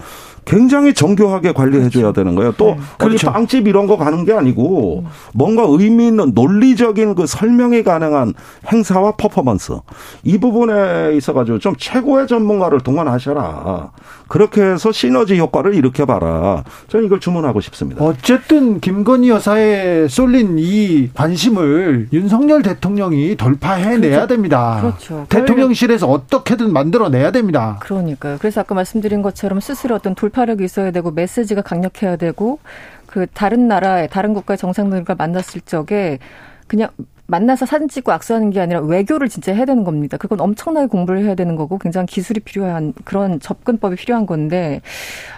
[0.44, 2.52] 굉장히 정교하게 관리해줘야 되는 거예요.
[2.56, 2.80] 또 네.
[2.98, 3.30] 그렇죠.
[3.32, 8.34] 빵집 이런 거 가는 게 아니고 뭔가 의미 있는 논리적인 그 설명이 가능한
[8.70, 9.72] 행사와 퍼포먼스
[10.22, 13.90] 이 부분에 있어가지고 좀 최고의 전문가를 동원하셔라.
[14.28, 16.64] 그렇게 해서 시너지 효과를 일으켜봐라.
[16.88, 18.04] 저는 이걸 주문하고 싶습니다.
[18.04, 24.26] 어쨌든 김건희 여사에 쏠린 이 관심을 윤석열 대통령이 돌파해내야 그렇죠.
[24.26, 24.78] 됩니다.
[24.80, 25.26] 그렇죠.
[25.28, 27.78] 대통령실에서 어떻게든 만들어내야 됩니다.
[27.80, 28.38] 그러니까요.
[28.38, 32.58] 그래서 아까 말씀드린 것처럼 스스로 어떤 돌파력이 있어야 되고 메시지가 강력해야 되고
[33.06, 36.18] 그 다른 나라의 다른 국가의 정상들과 만났을 적에
[36.66, 36.88] 그냥
[37.34, 40.16] 만나서 사진 찍고 악수하는 게 아니라 외교를 진짜 해야 되는 겁니다.
[40.16, 44.80] 그건 엄청나게 공부를 해야 되는 거고 굉장히 기술이 필요한 그런 접근법이 필요한 건데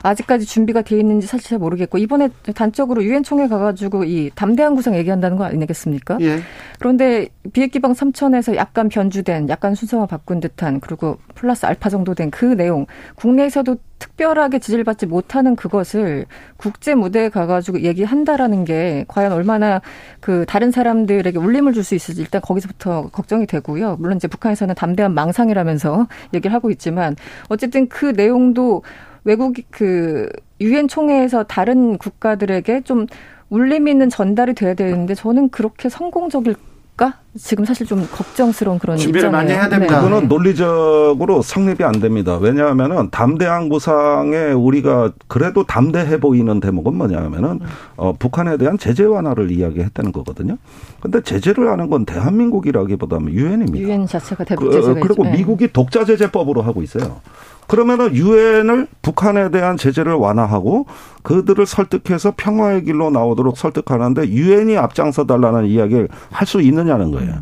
[0.02, 4.94] 아직까지 준비가 돼 있는지 사실 잘 모르겠고 이번에 단적으로 유엔 총회 가가지고 이 담대한 구상
[4.94, 6.18] 얘기한다는 거 아니겠습니까?
[6.20, 6.40] 예.
[6.78, 12.44] 그런데 비핵기방 3천에서 약간 변주된 약간 순서만 바꾼 듯한 그리고 플러스 알파 정도 된 그
[12.44, 16.26] 내용 국내에서도 특별하게 지지를 받지 못하는 그것을
[16.56, 19.80] 국제 무대에 가가지고 얘기한다라는 게 과연 얼마나
[20.20, 23.96] 그 다른 사람들에게 울림을 줄 수 있을지 일단 거기서부터 걱정이 되고요.
[24.00, 27.14] 물론 이제 북한에서는 담대한 망상이라면서 얘기를 하고 있지만
[27.48, 28.82] 어쨌든 그 내용도
[29.24, 30.28] 외국 그
[30.60, 33.06] 유엔 총회에서 다른 국가들에게 좀
[33.50, 36.56] 울림 있는 전달이 돼야 되는데 저는 그렇게 성공적일
[36.96, 37.14] 될까?
[37.38, 39.30] 지금 사실 좀 걱정스러운 그런 준비를 입장이에요.
[39.30, 40.00] 많이 해야 됩니다.
[40.00, 40.02] 네.
[40.02, 42.38] 그거는 논리적으로 성립이 안 됩니다.
[42.38, 47.60] 왜냐하면은 담대한 구상에 우리가 그래도 담대해 보이는 대목은 뭐냐면은
[47.96, 50.56] 어, 북한에 대한 제재 완화를 이야기했다는 거거든요.
[51.00, 53.86] 근데 제재를 하는 건 대한민국이라기보다는 유엔입니다.
[53.86, 55.36] 유엔 자체가 대북 제재가 그, 그리고 있죠.
[55.36, 57.20] 미국이 독자 제재법으로 하고 있어요.
[57.66, 60.86] 그러면은 유엔을 북한에 대한 제재를 완화하고
[61.22, 67.34] 그들을 설득해서 평화의 길로 나오도록 설득하는데 유엔이 앞장서 달라는 이야기를 할 수 있느냐는 거예요.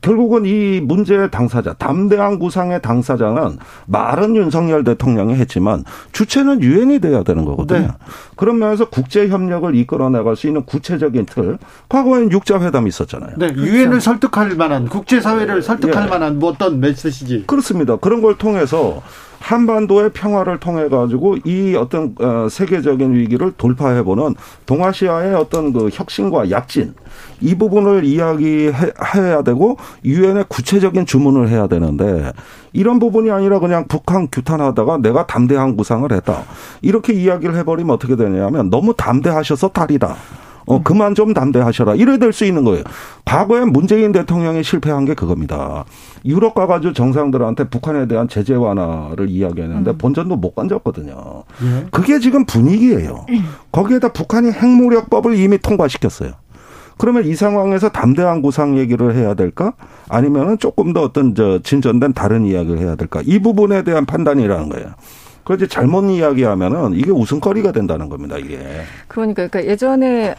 [0.00, 7.44] 결국은 이 문제의 당사자, 담대한 구상의 당사자는 말은 윤석열 대통령이 했지만 주체는 유엔이 돼야 되는
[7.44, 7.80] 거거든요.
[7.80, 7.88] 네.
[8.34, 11.58] 그런 면에서 국제 협력을 이끌어 나갈 수 있는 구체적인 틀,
[11.88, 13.34] 과거엔 육자 회담이 있었잖아요.
[13.36, 14.00] 네, 유엔을 그렇죠.
[14.00, 16.08] 설득할 만한 국제 사회를 설득할 예.
[16.08, 17.44] 만한 뭐 어떤 메시지.
[17.46, 17.96] 그렇습니다.
[17.96, 19.02] 그런 걸 통해서
[19.40, 24.34] 한반도의 평화를 통해 가지고 이 어떤 어, 세계적인 위기를 돌파해보는
[24.66, 26.94] 동아시아의 어떤 그 혁신과 약진
[27.40, 32.32] 이 부분을 이야기해야 되고 유엔에 구체적인 주문을 해야 되는데
[32.72, 36.44] 이런 부분이 아니라 그냥 북한 규탄하다가 내가 담대한 구상을 했다
[36.82, 40.16] 이렇게 이야기를 해버리면 어떻게 되냐면 너무 담대하셔서 탈이다.
[40.70, 41.96] 어, 그만 좀 담대하셔라.
[41.96, 42.84] 이래 될 수 있는 거예요.
[43.24, 45.84] 과거에 문재인 대통령이 실패한 게 그겁니다.
[46.24, 49.98] 유럽 가가지고 정상들한테 북한에 대한 제재 완화를 이야기했는데 음.
[49.98, 51.42] 본전도 못 건졌거든요.
[51.64, 51.86] 예.
[51.90, 53.26] 그게 지금 분위기예요.
[53.72, 56.32] 거기에다 북한이 핵무력법을 이미 통과시켰어요.
[56.98, 59.72] 그러면 이 상황에서 담대한 구상 얘기를 해야 될까?
[60.08, 63.22] 아니면은 조금 더 어떤 저 진전된 다른 이야기를 해야 될까?
[63.24, 64.86] 이 부분에 대한 판단이라는 거예요.
[65.42, 68.36] 그렇지 잘못 이야기하면은 이게 웃음거리가 된다는 겁니다.
[68.36, 68.58] 이게.
[69.08, 70.34] 그러니까, 그러니까 예전에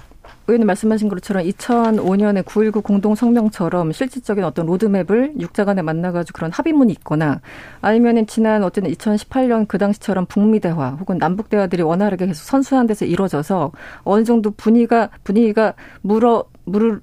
[0.48, 7.42] 의원님 말씀하신 것처럼 2005년에 9.19 공동성명처럼 실질적인 어떤 로드맵을 육자 간에 만나가지고 그런 합의문이 있거나
[7.82, 13.06] 아니면은 지난 어쨌든 2018년 그 당시처럼 북미 대화 혹은 남북 대화들이 원활하게 계속 선순환 돼서
[13.06, 13.72] 이루어져서
[14.04, 17.02] 어느 정도 분위기가 분위기가 물어 물을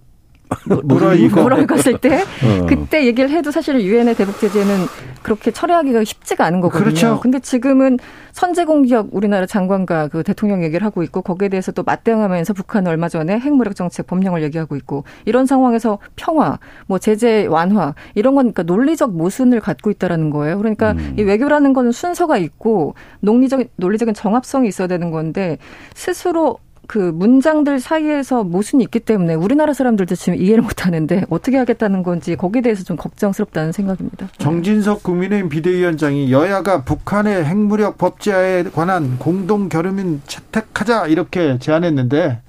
[0.84, 2.66] 뭐라이거 물어갔을 때 어.
[2.66, 4.86] 그때 얘기를 해도 사실 유엔의 대북 제재는
[5.22, 6.84] 그렇게 철회하기가 쉽지가 않은 거거든요.
[6.84, 7.20] 그렇죠.
[7.20, 7.98] 근데 지금은
[8.32, 13.08] 선제 공격 우리나라 장관과 그 대통령 얘기를 하고 있고 거기에 대해서 또 맞대응하면서 북한은 얼마
[13.08, 19.14] 전에 핵무력 정책 법령을 얘기하고 있고 이런 상황에서 평화, 뭐 제재 완화 이런 거니까 논리적
[19.14, 20.58] 모순을 갖고 있다라는 거예요.
[20.58, 21.16] 그러니까 음.
[21.18, 25.58] 이 외교라는 거는 순서가 있고 논리적 논리적인 정합성이 있어야 되는 건데
[25.94, 26.58] 스스로
[26.88, 32.34] 그 문장들 사이에서 모순이 있기 때문에 우리나라 사람들도 지금 이해를 못 하는데 어떻게 하겠다는 건지
[32.34, 34.26] 거기에 대해서 좀 걱정스럽다는 생각입니다.
[34.38, 42.40] 정진석 국민의힘 비대위원장이 여야가 북한의 핵무력 법제화에 관한 공동 결의문 채택하자 이렇게 제안했는데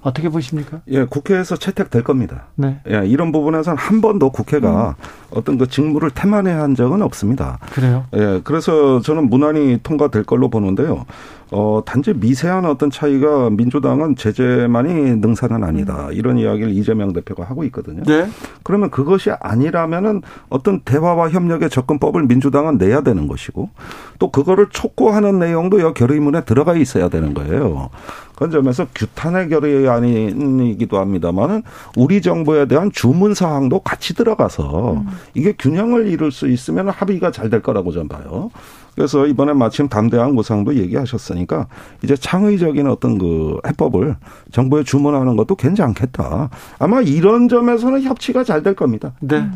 [0.00, 0.80] 어떻게 보십니까?
[0.88, 2.46] 예, 국회에서 채택될 겁니다.
[2.54, 2.80] 네.
[2.88, 5.27] 예, 이런 부분에서는 한 번도 국회가 음.
[5.30, 7.58] 어떤 그 직무를 태만해한 적은 없습니다.
[7.72, 8.04] 그래요?
[8.14, 11.04] 예, 그래서 저는 무난히 통과될 걸로 보는데요.
[11.50, 16.08] 어, 단지 미세한 어떤 차이가 민주당은 제재만이 능사는 아니다.
[16.08, 16.12] 음.
[16.12, 18.02] 이런 이야기를 이재명 대표가 하고 있거든요.
[18.04, 18.28] 네.
[18.62, 23.70] 그러면 그것이 아니라면은 어떤 대화와 협력의 접근법을 민주당은 내야 되는 것이고
[24.18, 27.88] 또 그거를 촉구하는 내용도 여 결의문에 들어가 있어야 되는 거예요.
[28.34, 31.62] 그런 점에서 규탄의 결의안이기도 합니다만은
[31.96, 35.06] 우리 정부에 대한 주문 사항도 같이 들어가서 음.
[35.34, 38.50] 이게 균형을 이룰 수 있으면 합의가 잘 될 거라고 저는 봐요.
[38.94, 41.68] 그래서 이번에 마침 담대한 구상도 얘기하셨으니까
[42.02, 44.16] 이제 창의적인 어떤 그 해법을
[44.50, 46.50] 정부에 주문하는 것도 괜찮겠다.
[46.80, 49.12] 아마 이런 점에서는 협치가 잘 될 겁니다.
[49.20, 49.48] 네.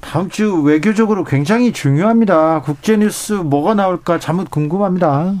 [0.00, 2.60] 다음 주 외교적으로 굉장히 중요합니다.
[2.60, 5.34] 국제 뉴스 뭐가 나올까 참 궁금합니다.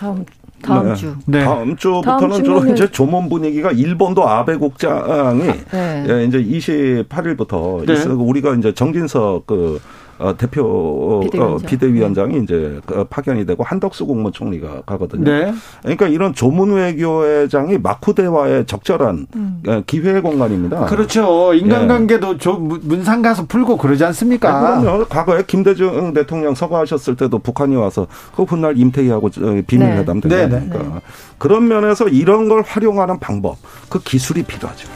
[0.00, 0.24] 다음
[0.62, 0.94] 다음 네.
[0.94, 1.14] 주.
[1.26, 1.44] 네.
[1.44, 5.42] 다음 주부터는 다음 주로 이제 조문 분위기가 일본도 아베 국장이
[5.72, 6.06] 네.
[6.08, 8.04] 예, 이제 28일부터 네.
[8.06, 9.80] 우리가 이제 정진석 그
[10.22, 11.54] 어, 대표 비대위원장.
[11.54, 15.24] 어, 비대위원장이 이제 그 파견이 되고 한덕수 국무총리가 가거든요.
[15.24, 15.52] 네.
[15.82, 19.26] 그러니까 이런 조문 외교회장이 마쿠대와의 적절한
[19.66, 20.86] 어, 기회 공간입니다.
[20.86, 21.52] 그렇죠.
[21.54, 24.78] 인간관계도 저 문상 가서 풀고 그러지 않습니까?
[24.78, 25.06] 네, 그럼요.
[25.06, 28.06] 과거에 김대중 대통령 서거하셨을 때도 북한이 와서
[28.36, 30.28] 그 훗날 임태희하고 저 비밀회담 네.
[30.28, 31.00] 되지 네, 않습니까?
[31.38, 33.56] 그런 면에서 이런 걸 활용하는 방법,
[33.88, 34.88] 그 기술이 필요하죠.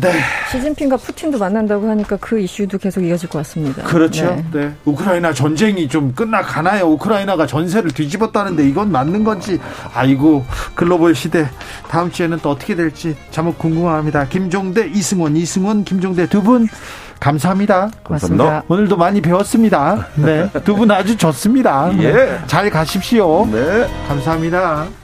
[0.00, 0.12] 네.
[0.50, 3.82] 시진핑과 푸틴도 만난다고 하니까 그 이슈도 계속 이어질 것 같습니다.
[3.84, 4.24] 그렇죠.
[4.26, 4.44] 네.
[4.52, 4.72] 네.
[4.84, 6.86] 우크라이나 전쟁이 좀 끝나가나요?
[6.86, 9.58] 우크라이나가 전세를 뒤집었다는데 이건 맞는 건지.
[9.94, 11.48] 아이고, 글로벌 시대.
[11.88, 14.26] 다음 주에는 또 어떻게 될지 참 궁금합니다.
[14.28, 16.68] 김종대, 이승원, 이승원, 김종대 두 분
[17.20, 17.90] 감사합니다.
[18.02, 18.64] 고맙습니다.
[18.68, 20.08] 오늘도 많이 배웠습니다.
[20.16, 20.50] 네.
[20.64, 21.90] 두 분 아주 좋습니다.
[22.02, 22.40] 예.
[22.48, 23.46] 잘 가십시오.
[23.46, 23.86] 네.
[24.08, 25.01] 감사합니다.